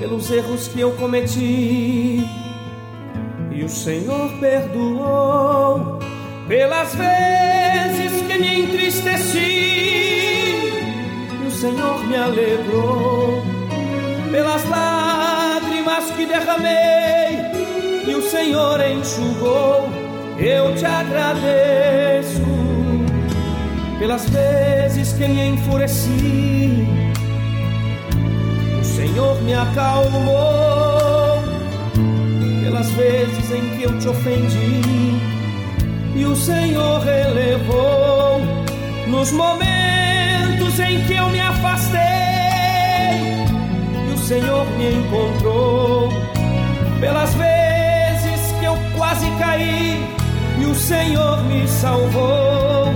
[0.00, 2.26] pelos erros que eu cometi
[3.52, 5.98] e o Senhor perdoou,
[6.48, 10.15] pelas vezes que me entristeci
[11.56, 13.42] Senhor me alegrou,
[14.30, 17.40] pelas lágrimas que derramei
[18.06, 19.88] e o Senhor enxugou.
[20.38, 22.42] Eu te agradeço
[23.98, 26.86] pelas vezes que me enfureci.
[28.82, 31.42] Senhor me acalmou
[32.62, 35.16] pelas vezes em que eu te ofendi,
[36.14, 38.42] e o Senhor relevou
[39.06, 39.65] nos momentos
[40.82, 42.00] em que eu me afastei,
[44.08, 46.12] e o Senhor me encontrou
[47.00, 50.04] pelas vezes que eu quase caí,
[50.60, 52.92] e o Senhor me salvou.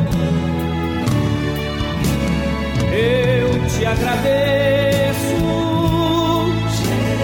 [2.92, 5.36] Eu te agradeço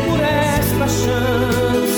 [0.07, 1.95] por esta chance.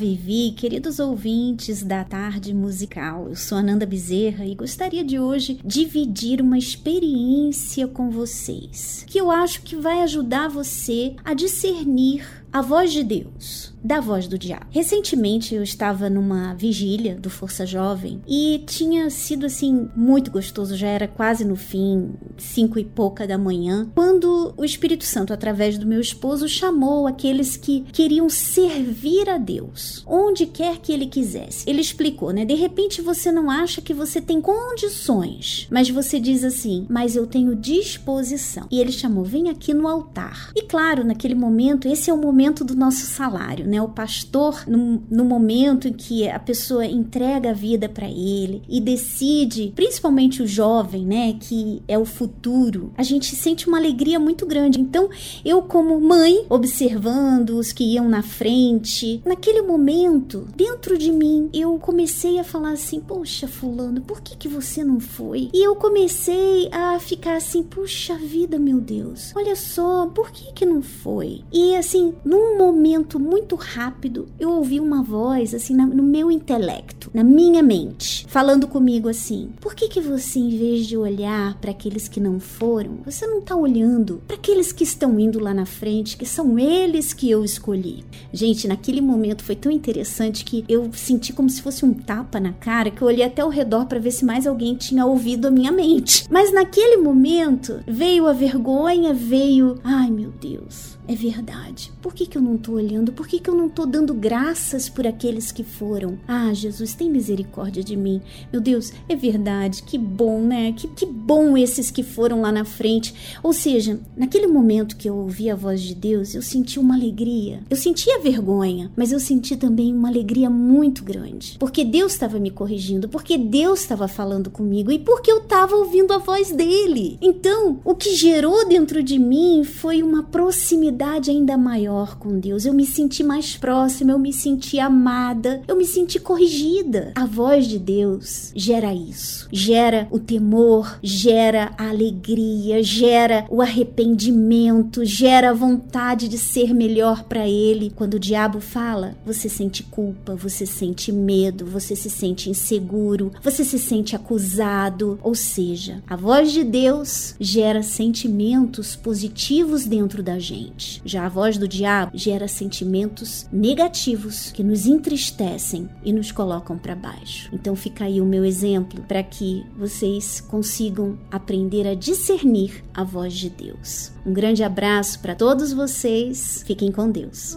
[0.00, 3.28] Vivi, queridos ouvintes da tarde musical.
[3.28, 9.30] Eu sou Ananda Bezerra e gostaria de hoje dividir uma experiência com vocês que eu
[9.30, 14.66] acho que vai ajudar você a discernir a voz de Deus da voz do diabo.
[14.70, 20.88] Recentemente eu estava numa vigília do Força Jovem e tinha sido assim muito gostoso, já
[20.88, 25.86] era quase no fim, cinco e pouca da manhã, quando o Espírito Santo, através do
[25.86, 31.68] meu esposo, chamou aqueles que queriam servir a Deus, onde quer que ele quisesse.
[31.68, 32.44] Ele explicou, né?
[32.44, 37.26] De repente você não acha que você tem condições, mas você diz assim: Mas eu
[37.26, 38.66] tenho disposição.
[38.70, 40.52] E ele chamou, vem aqui no altar.
[40.54, 43.82] E claro, naquele momento, esse é o momento do nosso salário, né?
[43.82, 48.80] O pastor, no, no momento em que a pessoa entrega a vida para ele e
[48.80, 54.46] decide, principalmente o jovem, né, que é o futuro, a gente sente uma alegria muito
[54.46, 54.80] grande.
[54.80, 55.10] Então,
[55.44, 61.78] eu como mãe, observando os que iam na frente, naquele momento, dentro de mim, eu
[61.78, 66.68] comecei a falar assim: "Poxa, fulano, por que que você não foi?" E eu comecei
[66.72, 69.32] a ficar assim: "Puxa vida, meu Deus.
[69.36, 74.78] Olha só, por que que não foi?" E assim, num momento muito rápido, eu ouvi
[74.78, 80.00] uma voz assim no meu intelecto, na minha mente, falando comigo assim: "Por que que
[80.00, 84.36] você em vez de olhar para aqueles que não foram, você não tá olhando para
[84.36, 89.00] aqueles que estão indo lá na frente, que são eles que eu escolhi?" Gente, naquele
[89.00, 93.02] momento foi tão interessante que eu senti como se fosse um tapa na cara, que
[93.02, 96.26] eu olhei até ao redor para ver se mais alguém tinha ouvido a minha mente.
[96.30, 101.90] Mas naquele momento veio a vergonha, veio, ai meu Deus, é verdade.
[102.00, 103.10] Por que, que eu não tô olhando?
[103.10, 106.16] Por que, que eu não tô dando graças por aqueles que foram?
[106.26, 108.22] Ah, Jesus, tem misericórdia de mim.
[108.52, 109.82] Meu Deus, é verdade.
[109.82, 110.72] Que bom, né?
[110.72, 113.12] Que, que bom esses que foram lá na frente.
[113.42, 117.64] Ou seja, naquele momento que eu ouvi a voz de Deus, eu senti uma alegria.
[117.68, 121.56] Eu sentia vergonha, mas eu senti também uma alegria muito grande.
[121.58, 126.12] Porque Deus estava me corrigindo, porque Deus estava falando comigo e porque eu estava ouvindo
[126.12, 127.18] a voz dele.
[127.20, 130.99] Então, o que gerou dentro de mim foi uma proximidade
[131.30, 132.66] ainda maior com Deus.
[132.66, 137.12] Eu me senti mais próxima, eu me senti amada, eu me senti corrigida.
[137.14, 145.04] A voz de Deus gera isso, gera o temor, gera a alegria, gera o arrependimento,
[145.04, 147.92] gera a vontade de ser melhor para Ele.
[147.94, 153.64] Quando o diabo fala, você sente culpa, você sente medo, você se sente inseguro, você
[153.64, 155.18] se sente acusado.
[155.22, 160.89] Ou seja, a voz de Deus gera sentimentos positivos dentro da gente.
[161.04, 166.94] Já a voz do diabo gera sentimentos negativos que nos entristecem e nos colocam para
[166.94, 167.48] baixo.
[167.52, 173.34] Então fica aí o meu exemplo para que vocês consigam aprender a discernir a voz
[173.34, 174.12] de Deus.
[174.24, 176.62] Um grande abraço para todos vocês.
[176.66, 177.56] Fiquem com Deus.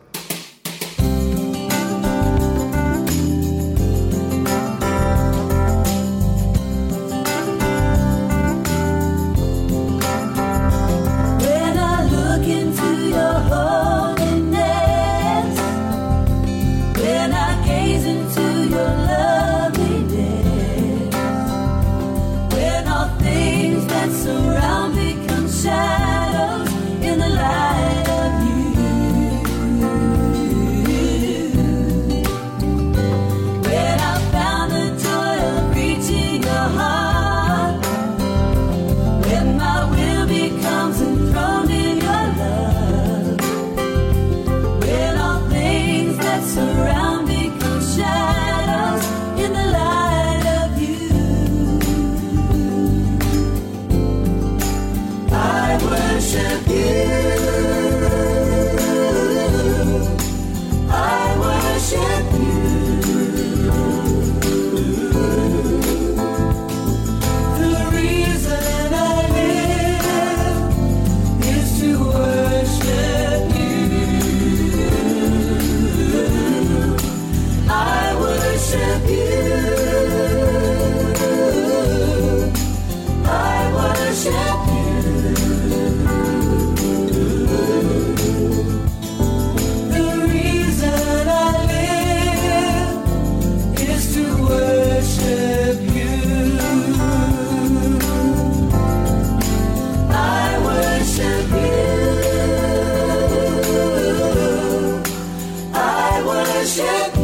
[106.61, 107.20] Agora,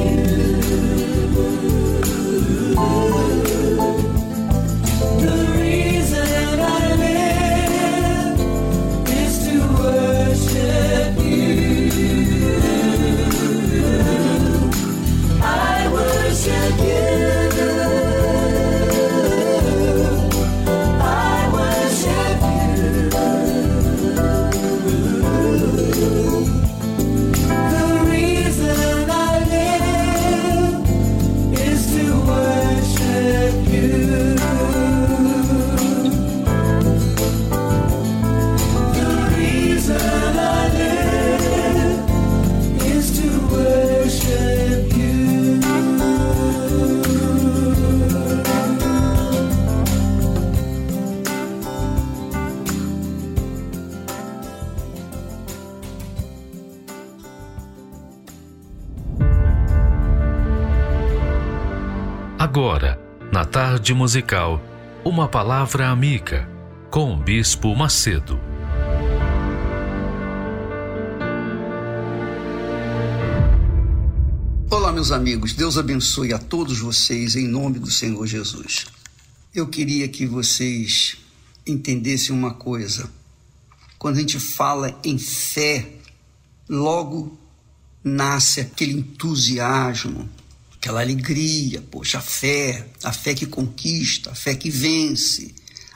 [63.88, 64.62] tarde musical,
[65.06, 66.50] uma palavra amiga
[66.92, 68.38] com o Bispo Macedo.
[74.70, 78.88] Olá, meus amigos, Deus abençoe a todos vocês em nome do Senhor Jesus.
[79.56, 81.16] Eu queria que vocês
[81.66, 83.10] entendessem uma coisa.
[83.98, 85.94] Quando a gente fala em fé,
[86.68, 87.38] logo
[88.04, 90.30] nasce aquele entusiasmo,
[90.80, 95.54] aquela alegria, poxa, a fé, a fé que conquista, a fé que vence,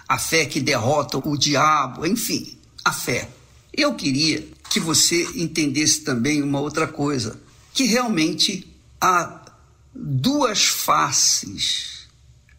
[0.08, 3.30] a fé que derrota o diabo, enfim, a fé.
[3.72, 7.40] Eu queria que você entendesse também uma outra coisa,
[7.74, 8.68] que realmente
[9.00, 9.46] há
[9.94, 12.08] duas faces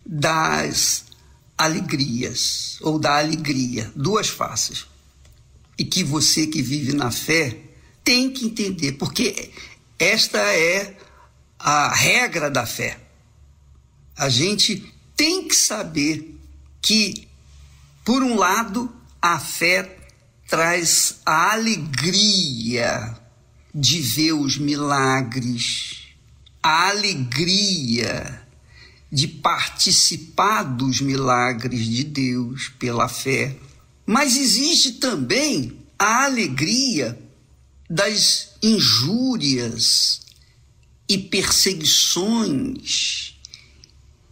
[0.05, 1.05] das
[1.59, 4.87] alegrias ou da alegria, duas faces.
[5.77, 7.59] E que você que vive na fé
[8.05, 9.51] tem que entender, porque
[9.99, 10.97] esta é
[11.63, 12.99] a regra da fé.
[14.17, 16.37] A gente tem que saber
[16.81, 17.29] que,
[18.05, 19.97] por um lado, a fé
[20.49, 23.17] traz a alegria
[23.75, 26.09] de ver os milagres,
[26.63, 28.43] a alegria
[29.11, 33.57] de participar dos milagres de Deus pela fé.
[34.05, 37.19] Mas existe também a alegria
[37.89, 40.21] das injúrias,
[41.13, 43.37] e perseguições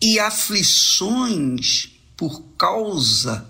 [0.01, 3.47] e aflições por causa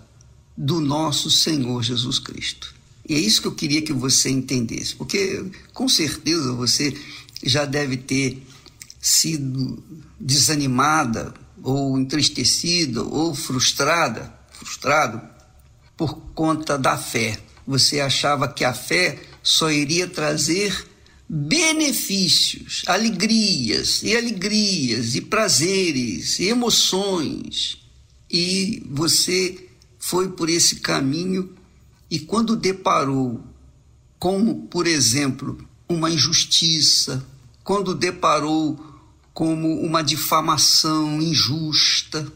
[0.57, 2.75] do nosso Senhor Jesus Cristo.
[3.09, 6.93] E é isso que eu queria que você entendesse, porque com certeza você
[7.45, 8.45] já deve ter
[9.01, 9.81] sido
[10.19, 11.33] desanimada
[11.63, 15.23] ou entristecida ou frustrada, frustrado
[15.97, 17.39] por conta da fé.
[17.65, 20.90] Você achava que a fé só iria trazer
[21.33, 27.79] benefícios, alegrias e alegrias e prazeres e emoções.
[28.29, 31.55] E você foi por esse caminho
[32.11, 33.41] e quando deparou
[34.19, 37.25] como, por exemplo, uma injustiça,
[37.63, 38.85] quando deparou
[39.33, 42.27] como uma difamação injusta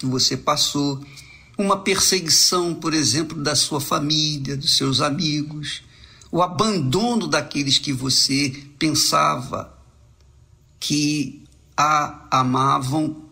[0.00, 1.00] que você passou,
[1.56, 5.84] uma perseguição, por exemplo, da sua família, dos seus amigos,
[6.34, 9.72] o abandono daqueles que você pensava
[10.80, 11.44] que
[11.76, 13.30] a amavam.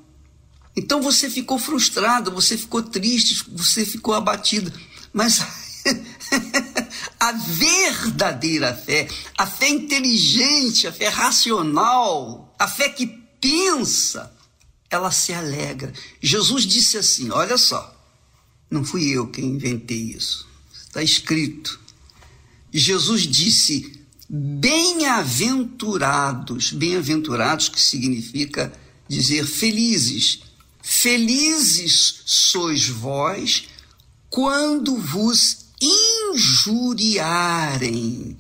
[0.76, 4.72] Então você ficou frustrado, você ficou triste, você ficou abatido.
[5.12, 5.40] Mas
[7.18, 13.08] a verdadeira fé, a fé inteligente, a fé racional, a fé que
[13.40, 14.32] pensa,
[14.88, 15.92] ela se alegra.
[16.20, 18.00] Jesus disse assim: olha só,
[18.70, 20.46] não fui eu quem inventei isso,
[20.86, 21.81] está escrito.
[22.72, 24.02] Jesus disse:
[24.34, 28.72] bem-aventurados, bem-aventurados que significa
[29.06, 30.40] dizer felizes.
[30.80, 33.68] Felizes sois vós
[34.30, 35.66] quando vos
[36.34, 38.38] injuriarem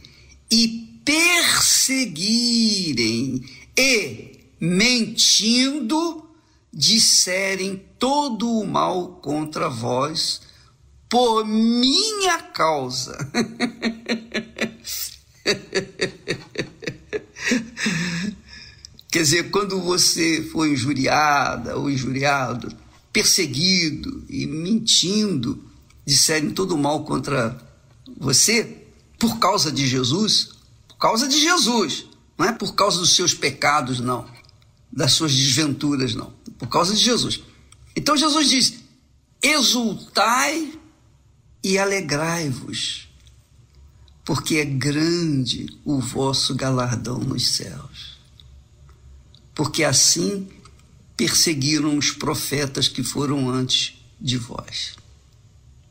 [0.50, 3.44] e perseguirem
[3.76, 6.26] e, mentindo,
[6.72, 10.40] disserem todo o mal contra vós
[11.10, 13.30] por minha causa.
[19.10, 22.74] Quer dizer, quando você foi injuriada ou injuriado,
[23.12, 25.62] perseguido e mentindo,
[26.04, 27.56] disserem todo mal contra
[28.18, 28.84] você,
[29.18, 30.50] por causa de Jesus,
[30.88, 32.06] por causa de Jesus,
[32.38, 34.26] não é por causa dos seus pecados, não,
[34.90, 37.42] das suas desventuras, não, por causa de Jesus.
[37.94, 38.74] Então Jesus diz:
[39.42, 40.72] exultai
[41.62, 43.08] e alegrai-vos,
[44.24, 48.11] porque é grande o vosso galardão nos céus.
[49.62, 50.48] Porque assim
[51.16, 54.96] perseguiram os profetas que foram antes de vós.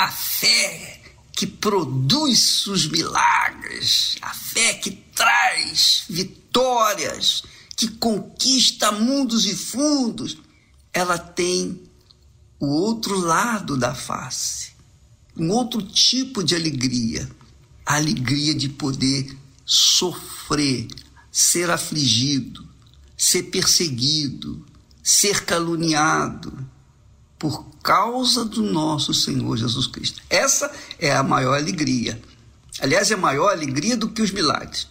[0.00, 0.98] a fé
[1.30, 7.42] que produz os milagres, a fé que traz vitórias,
[7.76, 10.38] que conquista mundos e fundos,
[10.90, 11.82] ela tem
[12.58, 14.72] o outro lado da face,
[15.36, 17.30] um outro tipo de alegria,
[17.84, 19.36] a alegria de poder
[19.66, 20.88] sofrer,
[21.30, 22.66] ser afligido,
[23.18, 24.64] ser perseguido,
[25.02, 26.66] ser caluniado
[27.40, 30.20] por causa do nosso Senhor Jesus Cristo.
[30.28, 32.20] Essa é a maior alegria.
[32.78, 34.86] Aliás, é maior alegria do que os milagres.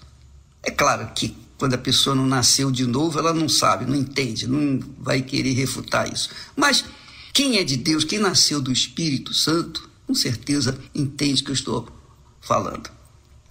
[0.63, 4.47] É claro que quando a pessoa não nasceu de novo, ela não sabe, não entende,
[4.47, 6.31] não vai querer refutar isso.
[6.55, 6.83] Mas
[7.31, 11.55] quem é de Deus, quem nasceu do Espírito Santo, com certeza entende o que eu
[11.55, 11.87] estou
[12.41, 12.89] falando.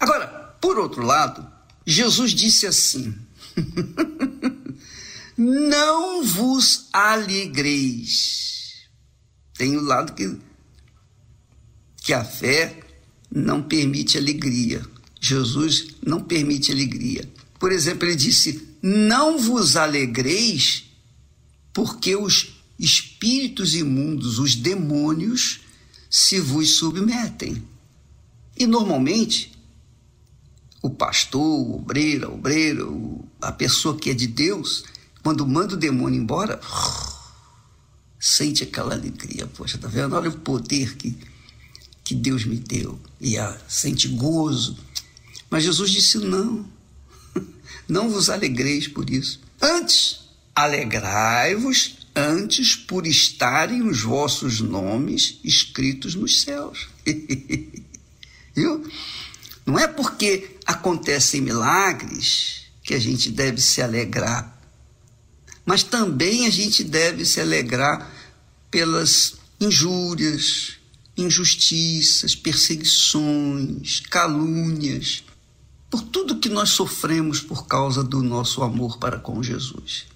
[0.00, 0.26] Agora,
[0.60, 1.46] por outro lado,
[1.86, 3.14] Jesus disse assim:
[5.38, 8.57] Não vos alegreis
[9.58, 10.38] tem o lado que,
[11.96, 12.78] que a fé
[13.30, 14.86] não permite alegria.
[15.20, 17.28] Jesus não permite alegria.
[17.58, 20.84] Por exemplo, ele disse: Não vos alegreis,
[21.72, 25.60] porque os espíritos imundos, os demônios,
[26.08, 27.60] se vos submetem.
[28.56, 29.52] E normalmente,
[30.80, 32.84] o pastor, o obreiro, a obreira,
[33.40, 34.84] a pessoa que é de Deus,
[35.20, 36.60] quando manda o demônio embora,
[38.18, 39.46] sente aquela alegria.
[39.46, 40.14] Poxa, tá vendo?
[40.14, 41.16] Olha o poder que,
[42.04, 42.98] que Deus me deu.
[43.20, 44.76] E a, sente gozo.
[45.50, 46.68] Mas Jesus disse: não,
[47.88, 49.40] não vos alegreis por isso.
[49.60, 50.20] Antes,
[50.54, 56.88] alegrai-vos antes por estarem os vossos nomes escritos nos céus.
[58.54, 58.84] Viu?
[59.64, 64.57] Não é porque acontecem milagres que a gente deve se alegrar
[65.68, 68.10] mas também a gente deve se alegrar
[68.70, 70.78] pelas injúrias,
[71.14, 75.24] injustiças, perseguições, calúnias.
[75.90, 80.06] por tudo que nós sofremos por causa do nosso amor para com Jesus.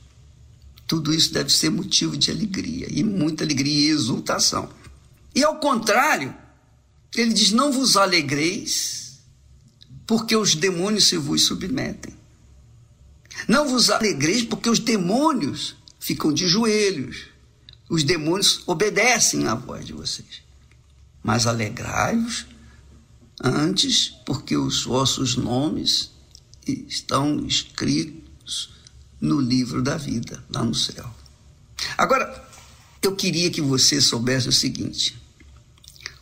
[0.86, 4.70] Tudo isso deve ser motivo de alegria, e muita alegria e exultação.
[5.34, 6.34] E ao contrário,
[7.14, 9.18] ele diz: Não vos alegreis,
[10.06, 12.21] porque os demônios se vos submetem.
[13.48, 17.28] Não vos alegreis, porque os demônios ficam de joelhos.
[17.88, 20.42] Os demônios obedecem à voz de vocês.
[21.22, 22.46] Mas alegrai-vos
[23.42, 26.10] antes, porque os vossos nomes
[26.66, 28.70] estão escritos
[29.20, 31.08] no livro da vida, lá no céu.
[31.96, 32.48] Agora,
[33.02, 35.16] eu queria que você soubesse o seguinte: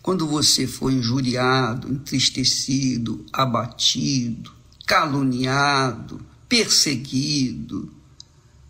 [0.03, 4.53] quando você for injuriado, entristecido, abatido,
[4.87, 7.95] caluniado, perseguido,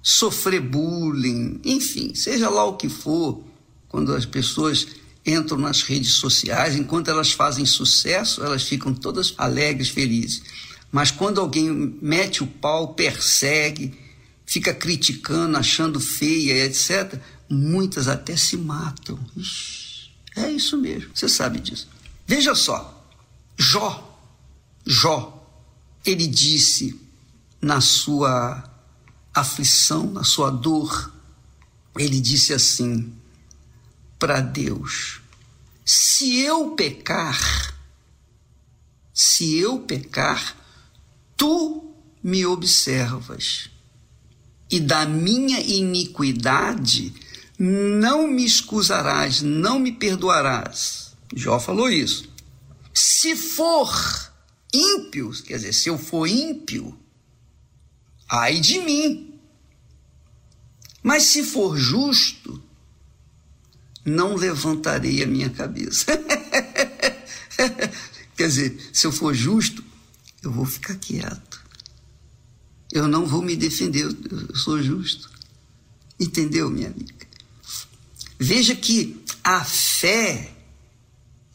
[0.03, 3.43] sofrer bullying, enfim, seja lá o que for,
[3.89, 4.87] quando as pessoas
[5.27, 10.43] entram nas redes sociais, enquanto elas fazem sucesso, elas ficam todas alegres, felizes.
[10.93, 11.71] Mas quando alguém
[12.03, 13.99] mete o pau, persegue,
[14.45, 19.19] fica criticando, achando feia, etc., muitas até se matam.
[20.37, 21.89] É isso mesmo, você sabe disso.
[22.27, 23.07] Veja só,
[23.59, 24.19] Jó,
[24.87, 25.37] Jó,
[26.05, 27.10] ele disse
[27.61, 28.65] na sua
[29.35, 31.13] aflição, na sua dor,
[31.99, 33.13] ele disse assim
[34.19, 35.21] para Deus:
[35.85, 37.75] se eu pecar,
[39.13, 40.57] se eu pecar,
[41.37, 43.71] tu me observas,
[44.71, 47.13] e da minha iniquidade
[47.59, 51.13] não me excusarás, não me perdoarás.
[51.35, 52.29] Jó falou isso.
[52.95, 54.33] Se for
[54.73, 56.99] ímpio, quer dizer, se eu for ímpio,
[58.31, 59.35] ai de mim.
[61.03, 62.63] Mas se for justo,
[64.05, 66.07] não levantarei a minha cabeça.
[68.37, 69.85] Quer dizer, se eu for justo,
[70.43, 71.61] eu vou ficar quieto.
[72.93, 75.31] Eu não vou me defender, eu sou justo.
[76.19, 77.27] Entendeu, minha amiga?
[78.39, 80.55] Veja que a fé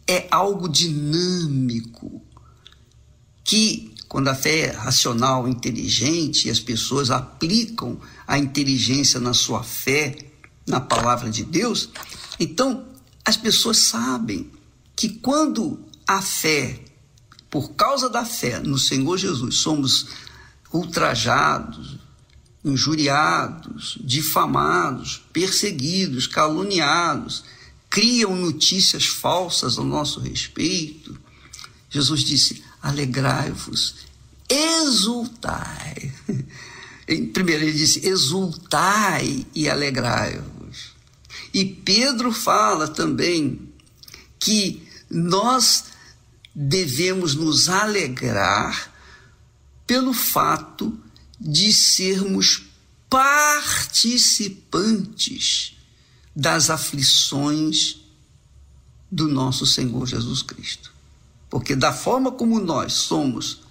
[0.07, 2.21] é algo dinâmico
[3.43, 9.61] que quando a fé é racional, inteligente, e as pessoas aplicam a inteligência na sua
[9.61, 10.15] fé,
[10.65, 11.89] na palavra de Deus,
[12.39, 12.85] então
[13.25, 14.49] as pessoas sabem
[14.95, 15.77] que quando
[16.07, 16.79] a fé,
[17.49, 20.07] por causa da fé no Senhor Jesus, somos
[20.71, 21.97] ultrajados,
[22.63, 27.43] injuriados, difamados, perseguidos, caluniados,
[27.89, 31.19] criam notícias falsas ao nosso respeito.
[31.89, 34.05] Jesus disse: alegrai-vos,
[34.47, 36.13] exultai.
[37.33, 40.93] Primeiro ele disse: exultai e alegrai-vos.
[41.53, 43.67] E Pedro fala também
[44.39, 45.85] que nós
[46.53, 48.93] devemos nos alegrar
[49.87, 50.95] pelo fato
[51.39, 52.65] de sermos
[53.09, 55.75] participantes
[56.35, 57.97] das aflições
[59.11, 60.94] do nosso Senhor Jesus Cristo.
[61.55, 63.61] Porque da forma como nós somos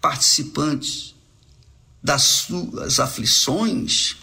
[0.00, 1.14] participantes
[2.02, 4.16] das suas aflições,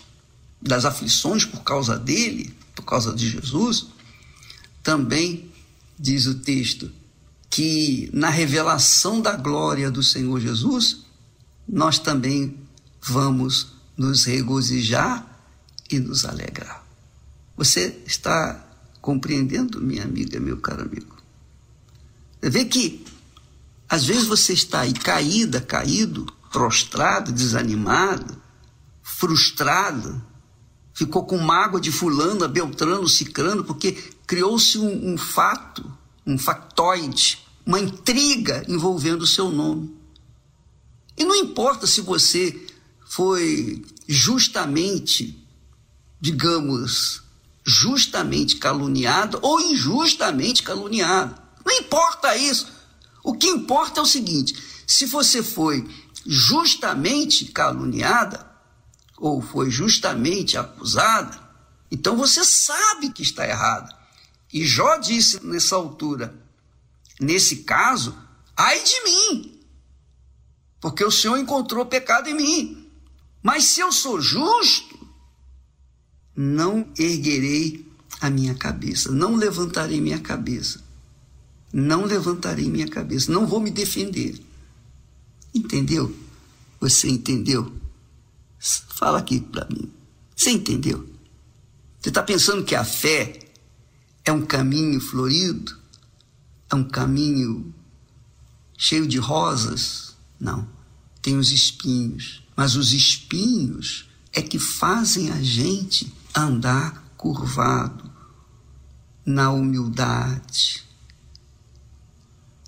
[0.59, 3.85] das aflições por causa dele, por causa de Jesus,
[4.81, 5.51] também
[5.99, 6.91] diz o texto
[7.51, 11.05] que na revelação da glória do Senhor Jesus,
[11.69, 12.57] nós também
[12.99, 15.39] vamos nos regozijar
[15.87, 16.83] e nos alegrar.
[17.55, 18.67] Você está
[18.99, 21.13] compreendendo, minha amiga, meu caro amigo?
[22.43, 23.02] Você vê que
[23.89, 28.41] às vezes você está aí caída, caído, prostrado, desanimado,
[29.01, 30.23] frustrado,
[30.93, 33.91] ficou com mágoa de fulano, beltrano, cicrano, porque
[34.25, 35.91] criou-se um, um fato,
[36.25, 39.95] um factoide, uma intriga envolvendo o seu nome.
[41.17, 42.67] E não importa se você
[43.05, 45.39] foi justamente,
[46.19, 47.23] digamos,
[47.65, 51.41] justamente caluniado ou injustamente caluniado.
[51.65, 52.67] Não importa isso.
[53.23, 54.53] O que importa é o seguinte:
[54.85, 55.87] se você foi
[56.25, 58.51] justamente caluniada
[59.17, 61.39] ou foi justamente acusada,
[61.89, 63.97] então você sabe que está errada.
[64.51, 66.35] E Jó disse nessa altura,
[67.19, 68.15] nesse caso,
[68.55, 69.59] ai de mim,
[70.81, 72.91] porque o Senhor encontrou pecado em mim.
[73.41, 75.07] Mas se eu sou justo,
[76.35, 77.85] não erguerei
[78.21, 80.82] a minha cabeça, não levantarei minha cabeça
[81.73, 84.39] não levantarei minha cabeça, não vou me defender.
[85.53, 86.15] Entendeu?
[86.79, 87.73] Você entendeu?
[88.59, 89.91] Fala aqui para mim.
[90.35, 91.09] Você entendeu?
[91.99, 93.39] Você está pensando que a fé
[94.23, 95.75] é um caminho florido?
[96.69, 97.73] É um caminho
[98.77, 100.15] cheio de rosas?
[100.39, 100.67] Não,
[101.21, 102.43] tem os espinhos.
[102.55, 108.11] Mas os espinhos é que fazem a gente andar curvado
[109.25, 110.82] na humildade,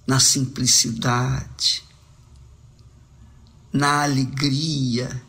[0.06, 1.84] na simplicidade,
[3.73, 5.22] na alegria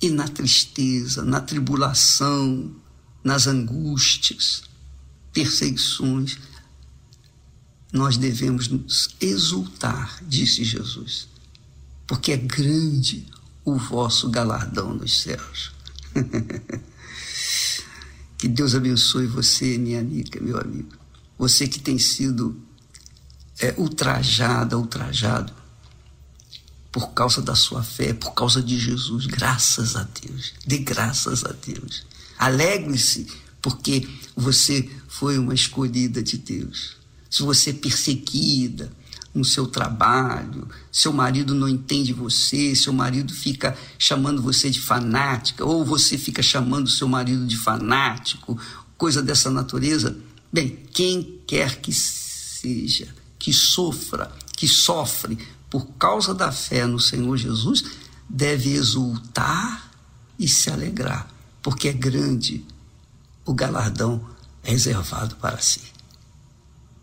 [0.00, 2.72] e na tristeza, na tribulação,
[3.22, 4.64] nas angústias,
[5.32, 6.38] perseguições.
[7.92, 11.28] Nós devemos nos exultar, disse Jesus,
[12.06, 13.26] porque é grande
[13.64, 15.72] o vosso galardão nos céus.
[18.36, 20.92] que Deus abençoe você, minha amiga, meu amigo.
[21.38, 22.60] Você que tem sido
[23.60, 25.52] é, ultrajada, ultrajado
[26.94, 29.26] por causa da sua fé, por causa de Jesus.
[29.26, 30.54] Graças a Deus.
[30.64, 32.06] Dê graças a Deus.
[32.38, 33.26] Alegre-se,
[33.60, 36.96] porque você foi uma escolhida de Deus.
[37.28, 38.92] Se você é perseguida
[39.34, 45.64] no seu trabalho, seu marido não entende você, seu marido fica chamando você de fanática,
[45.64, 48.56] ou você fica chamando seu marido de fanático,
[48.96, 50.16] coisa dessa natureza.
[50.52, 53.12] Bem, quem quer que seja,
[53.44, 55.36] que sofra, que sofre
[55.68, 57.84] por causa da fé no Senhor Jesus,
[58.26, 59.90] deve exultar
[60.38, 61.28] e se alegrar,
[61.62, 62.64] porque é grande
[63.44, 64.26] o galardão
[64.62, 65.82] reservado para si.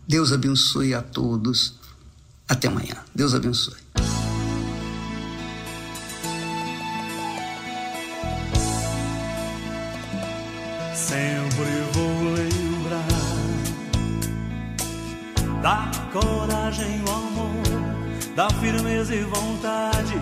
[0.08, 1.74] Deus abençoe a todos.
[2.48, 2.96] Até amanhã.
[3.14, 3.76] Deus abençoe.
[10.92, 11.81] Sempre
[15.62, 17.62] da coragem, o amor
[18.34, 20.20] da firmeza e vontade,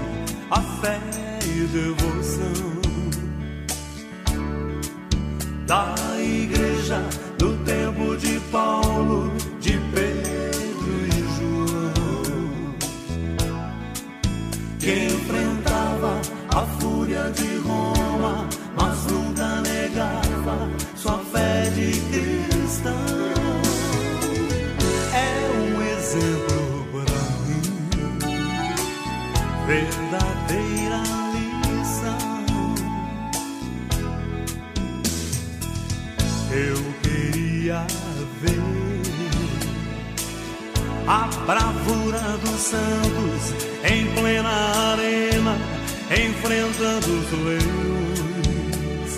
[0.51, 1.01] a fé
[1.47, 2.81] e devoção.
[5.67, 7.01] Da igreja
[7.39, 12.75] do tempo de Paulo, de Pedro e João,
[14.79, 16.21] que enfrentava
[16.55, 17.70] a fúria de Roma,
[29.71, 31.01] verdadeira
[31.69, 32.45] lição.
[36.51, 37.87] Eu queria
[38.43, 38.59] ver
[41.07, 44.51] a bravura dos santos em plena
[44.93, 45.57] arena,
[46.11, 49.13] enfrentando os leões.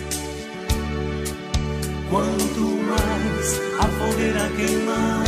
[2.11, 2.61] Quanto
[2.91, 3.47] mais
[3.81, 5.22] a fogueira queimava,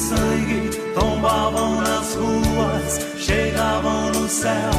[0.00, 4.70] sangue, tombavam nas ruas, chegavam no céu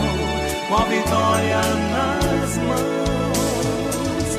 [0.68, 1.62] com a vitória
[1.94, 4.30] nas mãos.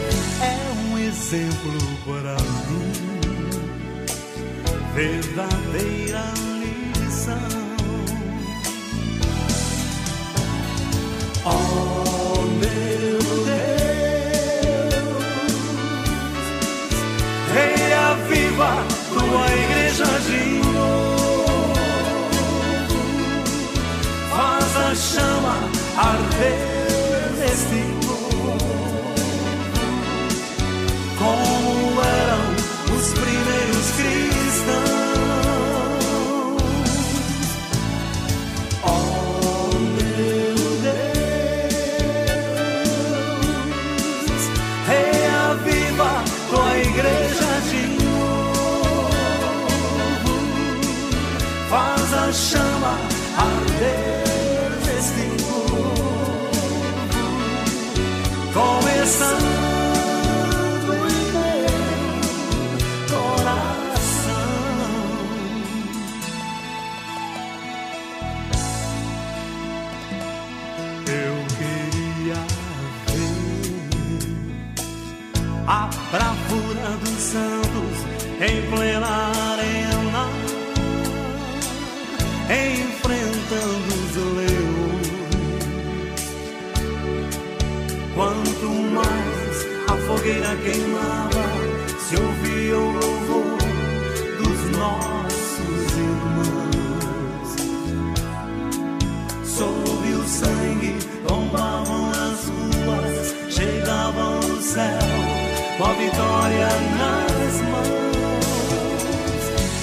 [0.42, 2.36] É um exemplo para
[2.68, 2.92] mim,
[4.94, 6.24] verdadeira
[6.60, 7.62] lição.
[11.44, 13.72] Oh meu Deus,
[17.54, 18.91] reaviva
[25.96, 26.71] arder
[75.66, 77.96] a bravura dos santos
[78.40, 79.51] em plena
[90.12, 91.44] fogueira queimava,
[91.98, 93.56] se ouvia o louvor
[94.38, 97.48] dos nossos irmãos.
[99.44, 105.08] Sob o sangue tombavam as ruas, chegavam no céu
[105.78, 106.68] com a vitória
[106.98, 108.42] nas mãos.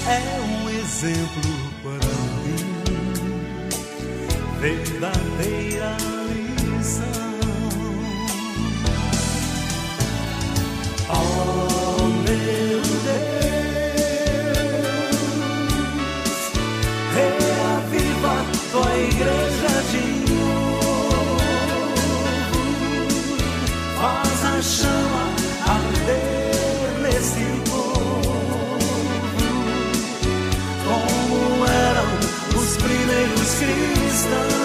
[0.07, 1.59] É um exemplo
[4.59, 6.09] verdadeira lição.
[6.13, 6.18] Oh,
[34.19, 34.58] cristãos.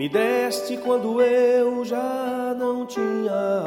[0.00, 3.64] Me deste quando eu já não tinha.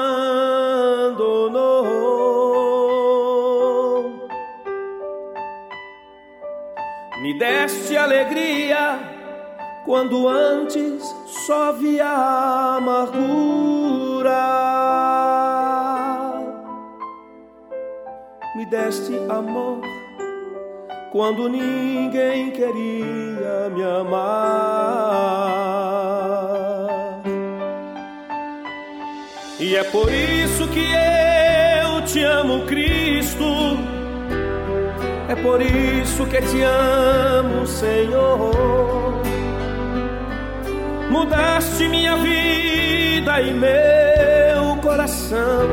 [7.21, 9.01] Me deste alegria
[9.85, 11.03] quando antes
[11.45, 12.07] só via
[12.77, 13.99] amargura.
[18.71, 19.81] Deste amor
[21.11, 25.49] quando ninguém queria me amar.
[29.59, 33.45] E é por isso que eu te amo, Cristo.
[35.29, 39.19] É por isso que te amo, Senhor.
[41.11, 45.69] Mudaste minha vida e meu coração,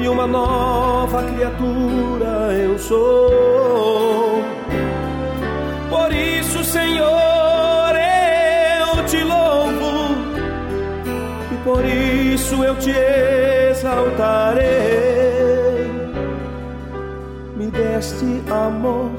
[0.00, 4.42] e uma nova criatura eu sou.
[5.88, 10.16] Por isso, Senhor, eu te louvo,
[11.52, 12.90] e por isso eu te
[13.70, 14.64] exaltarei.
[17.56, 19.10] Me deste amor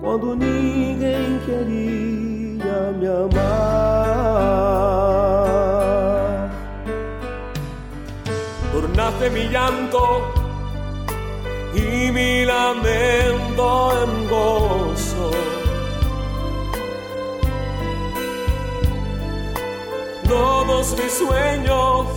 [0.00, 4.08] quando ninguém queria me amar.
[8.98, 10.34] Tornaste mi llanto
[11.72, 15.30] y mi lamento en gozo.
[20.26, 22.08] Todos mis sueños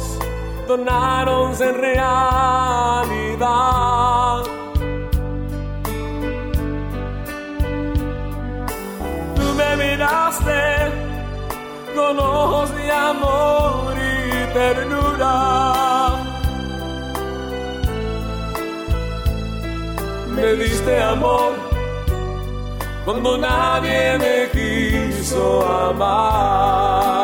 [0.68, 3.22] donaron en realidad.
[9.36, 10.92] Tú me miraste
[11.96, 16.21] con ojos de amor y ternura.
[20.42, 21.54] Me diste amor
[23.06, 27.22] cuando nadie me quiso amar.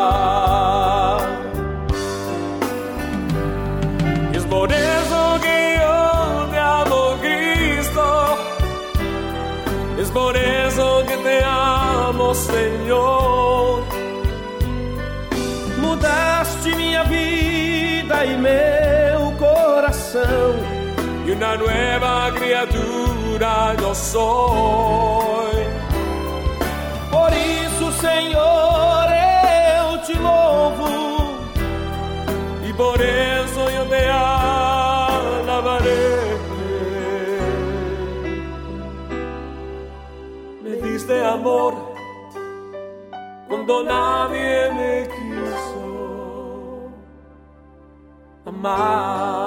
[4.33, 8.37] Es por eso que yo te amo, Cristo.
[9.99, 13.83] Es por eso que te amo, Senhor.
[15.79, 20.76] Mudaste minha vida e meu coração.
[21.37, 25.51] Uma nova criatura eu sou.
[27.11, 29.05] Por isso, Senhor,
[29.77, 30.87] eu te louvo.
[32.67, 34.07] E por isso eu te
[35.37, 35.85] alabarei.
[40.63, 41.75] Me diste amor
[43.47, 46.91] cuando nadie me quiso
[48.43, 49.46] amar.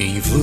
[0.00, 0.38] Em vão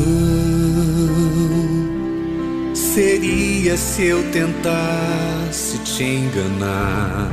[2.73, 7.31] seria se eu tentasse te enganar,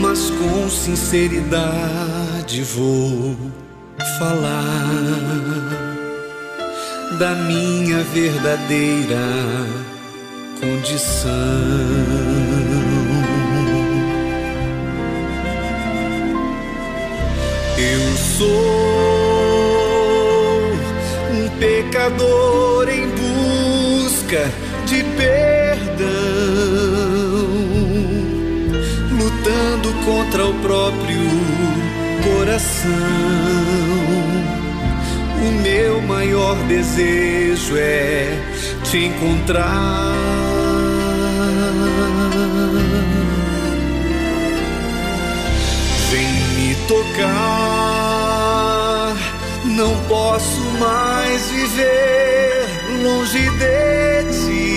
[0.00, 3.36] mas com sinceridade vou
[4.18, 4.82] falar
[7.20, 9.16] da minha verdadeira
[10.60, 11.30] condição.
[17.78, 19.11] Eu sou
[22.02, 24.50] pecador em busca
[24.86, 26.08] de perdão,
[29.12, 31.30] lutando contra o próprio
[32.24, 32.90] coração.
[35.46, 38.36] O meu maior desejo é
[38.82, 40.12] te encontrar.
[46.10, 47.92] Vem me tocar.
[49.64, 52.66] Não posso mais viver
[53.02, 54.76] longe de ti,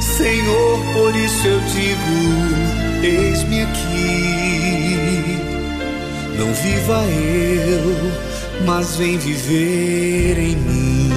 [0.00, 0.78] Senhor.
[0.94, 2.16] Por isso eu digo:
[3.02, 5.36] eis-me aqui.
[6.38, 7.86] Não viva eu,
[8.66, 11.10] mas vem viver em mim.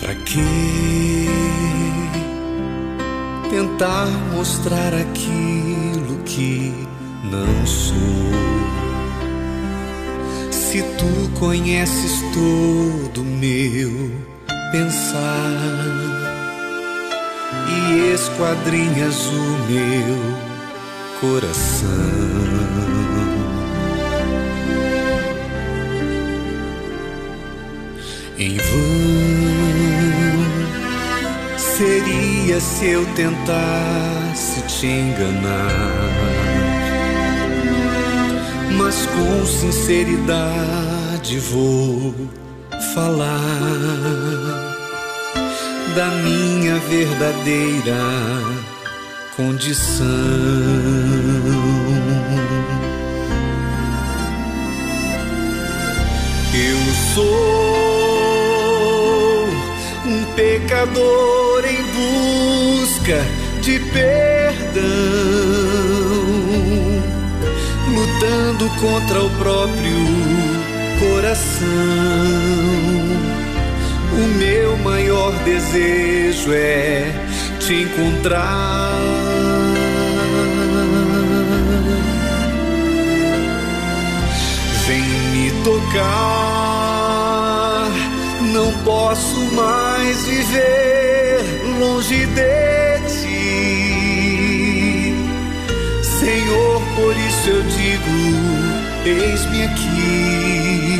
[0.00, 1.28] Pra que
[3.50, 5.43] tentar mostrar aquilo
[6.34, 6.72] que
[7.30, 7.94] não sou?
[10.50, 14.10] Se tu conheces todo meu
[14.72, 15.14] pensar
[17.68, 20.18] e esquadrinhas o meu
[21.20, 22.24] coração.
[28.36, 29.54] Em vão
[31.56, 35.70] seria se eu tentasse te enganar,
[38.76, 42.14] mas com sinceridade vou
[42.92, 43.38] falar
[45.94, 48.00] da minha verdadeira
[49.36, 50.04] condição.
[56.52, 56.78] Eu
[57.14, 57.84] sou
[60.06, 64.82] um pecador em busca de perdão,
[67.94, 69.96] lutando contra o próprio
[71.00, 71.66] coração.
[74.12, 77.10] O meu maior desejo é
[77.58, 79.00] te encontrar.
[84.86, 85.00] Vem
[85.32, 86.04] me tocar.
[88.52, 91.40] Não posso mais viver
[91.80, 92.83] longe de
[99.08, 100.94] eis-me aqui.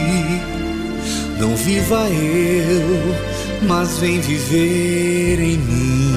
[1.39, 3.15] Não viva eu,
[3.67, 6.15] mas vem viver em mim.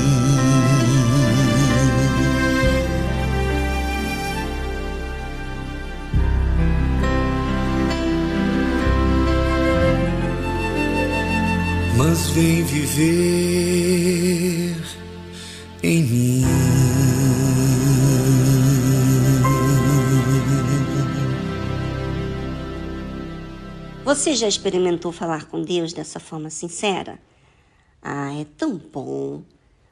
[11.98, 13.87] Mas vem viver
[24.18, 27.20] Você já experimentou falar com Deus dessa forma sincera?
[28.02, 29.44] Ah, é tão bom.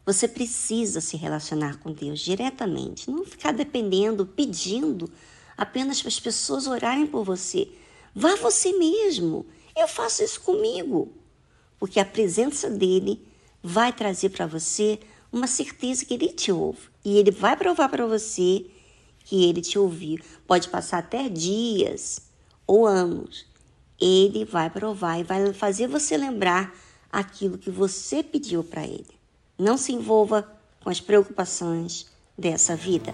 [0.04, 5.12] Você precisa se relacionar com Deus diretamente, não ficar dependendo, pedindo
[5.56, 7.70] apenas para as pessoas orarem por você.
[8.16, 9.46] Vá você mesmo.
[9.78, 11.14] Eu faço isso comigo.
[11.78, 13.24] Porque a presença dele
[13.62, 15.00] vai trazer para você
[15.32, 16.90] uma certeza que ele te ouve.
[17.06, 18.66] E ele vai provar para você
[19.20, 20.20] que ele te ouviu.
[20.48, 22.22] Pode passar até dias
[22.66, 23.54] ou anos.
[24.00, 26.74] Ele vai provar e vai fazer você lembrar
[27.12, 29.16] aquilo que você pediu para ele.
[29.58, 30.48] Não se envolva
[30.84, 32.08] com as preocupações
[32.38, 33.14] dessa vida.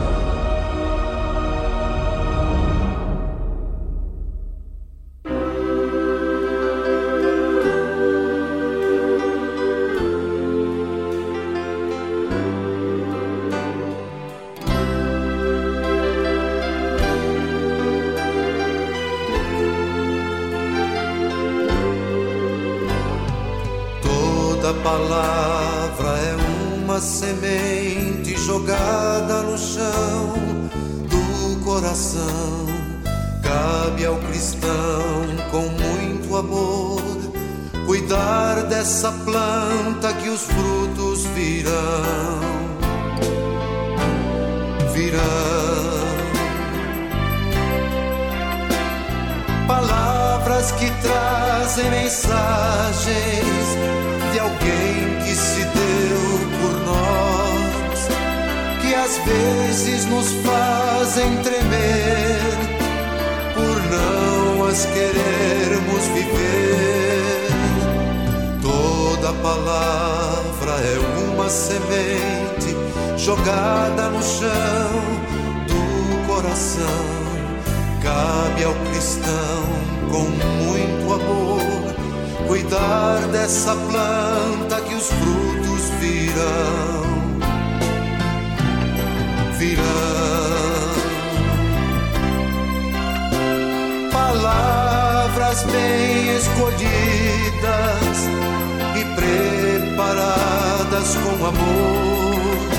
[101.01, 102.69] Preparadas com amor.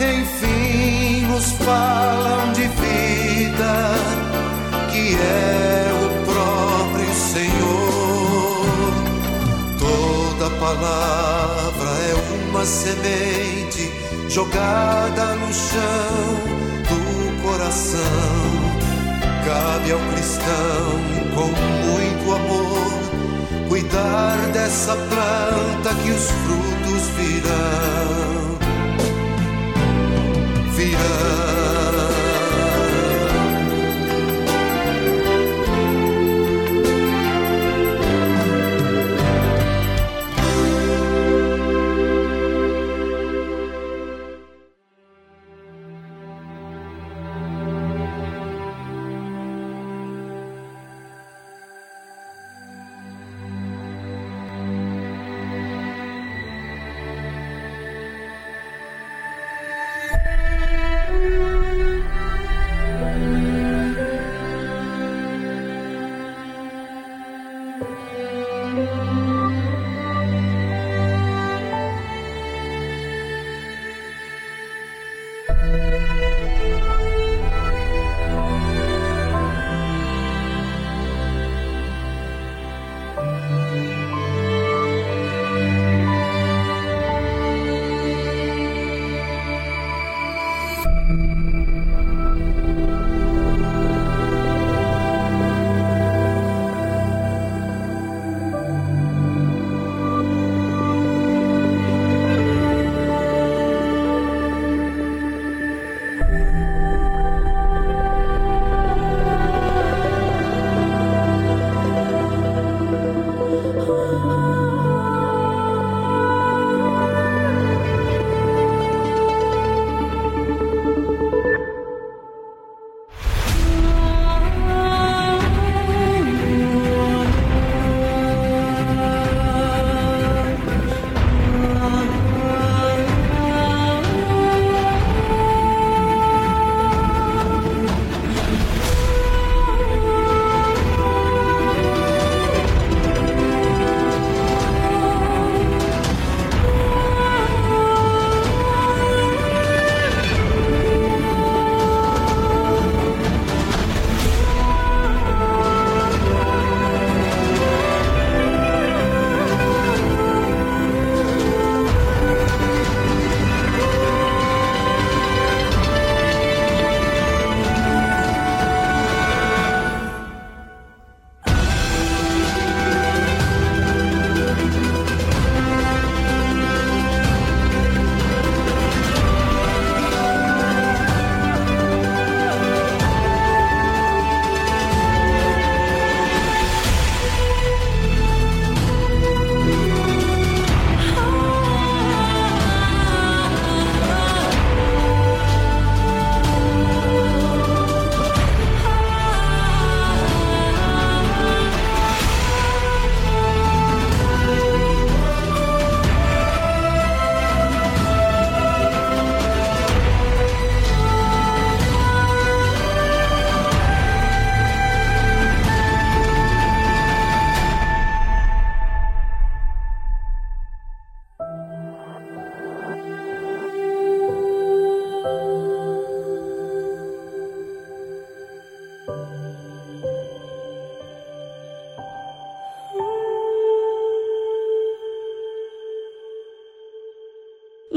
[0.00, 3.94] Enfim, nos falam de vida
[4.90, 8.66] que é o próprio Senhor.
[9.78, 12.14] Toda palavra é
[12.48, 13.90] uma semente
[14.28, 16.36] jogada no chão
[16.88, 18.76] do coração.
[19.44, 21.00] Cabe ao cristão
[21.34, 21.46] com
[21.86, 22.96] muito amor
[23.68, 26.85] cuidar dessa planta que os frutos
[27.16, 28.58] wieder,
[30.76, 31.65] wieder.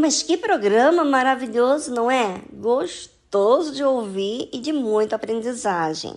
[0.09, 2.41] Mas que programa maravilhoso, não é?
[2.51, 6.15] Gostoso de ouvir e de muita aprendizagem.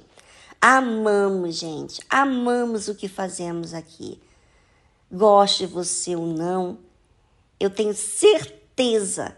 [0.58, 4.18] Amamos, gente, amamos o que fazemos aqui.
[5.12, 6.78] Goste você ou não,
[7.60, 9.36] eu tenho certeza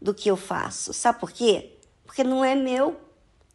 [0.00, 0.92] do que eu faço.
[0.92, 1.72] Sabe por quê?
[2.06, 2.96] Porque não é meu,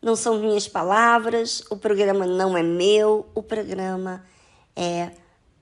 [0.02, 4.26] não são minhas palavras, o programa não é meu, o programa
[4.76, 5.12] é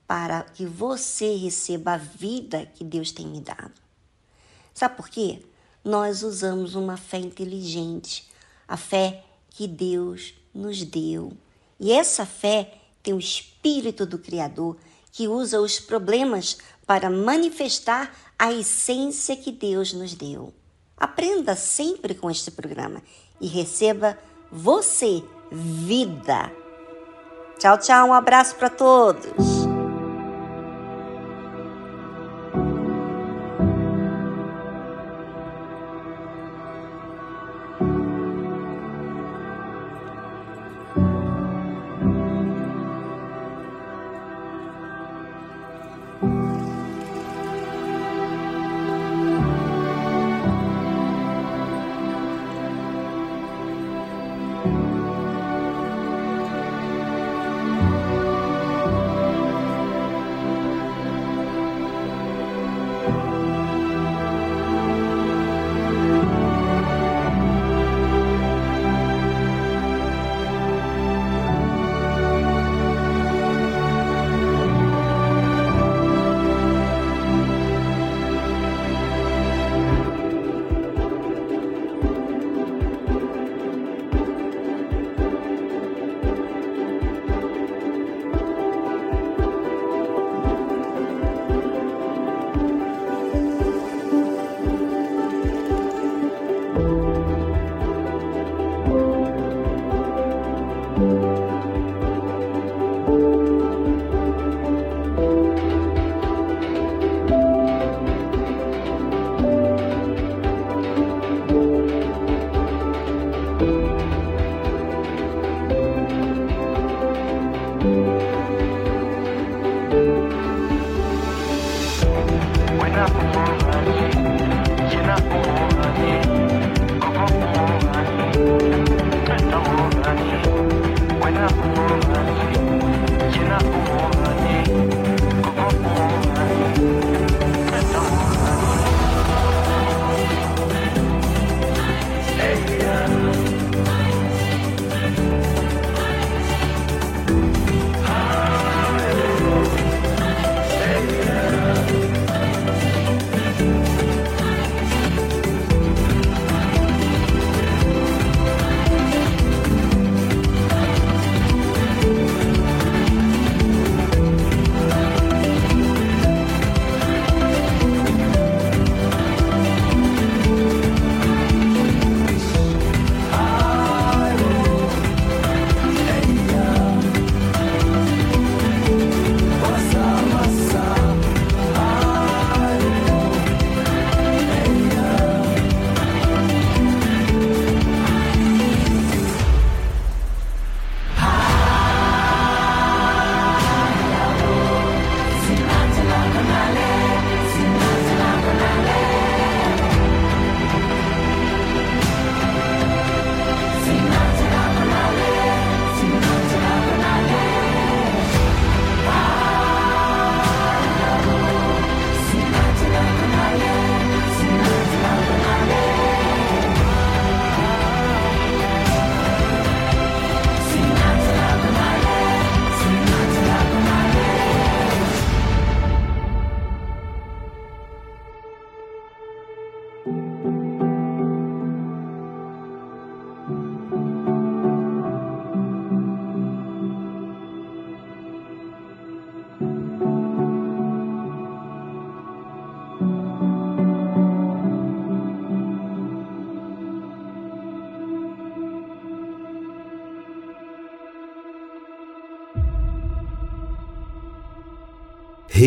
[0.04, 3.86] para que você receba a vida que Deus tem me dado.
[4.78, 5.40] Sabe por quê?
[5.84, 8.28] Nós usamos uma fé inteligente,
[8.68, 11.32] a fé que Deus nos deu.
[11.80, 14.76] E essa fé tem o espírito do Criador
[15.10, 20.54] que usa os problemas para manifestar a essência que Deus nos deu.
[20.96, 23.02] Aprenda sempre com este programa
[23.40, 24.16] e receba
[24.48, 26.52] você vida.
[27.58, 29.57] Tchau, tchau, um abraço para todos.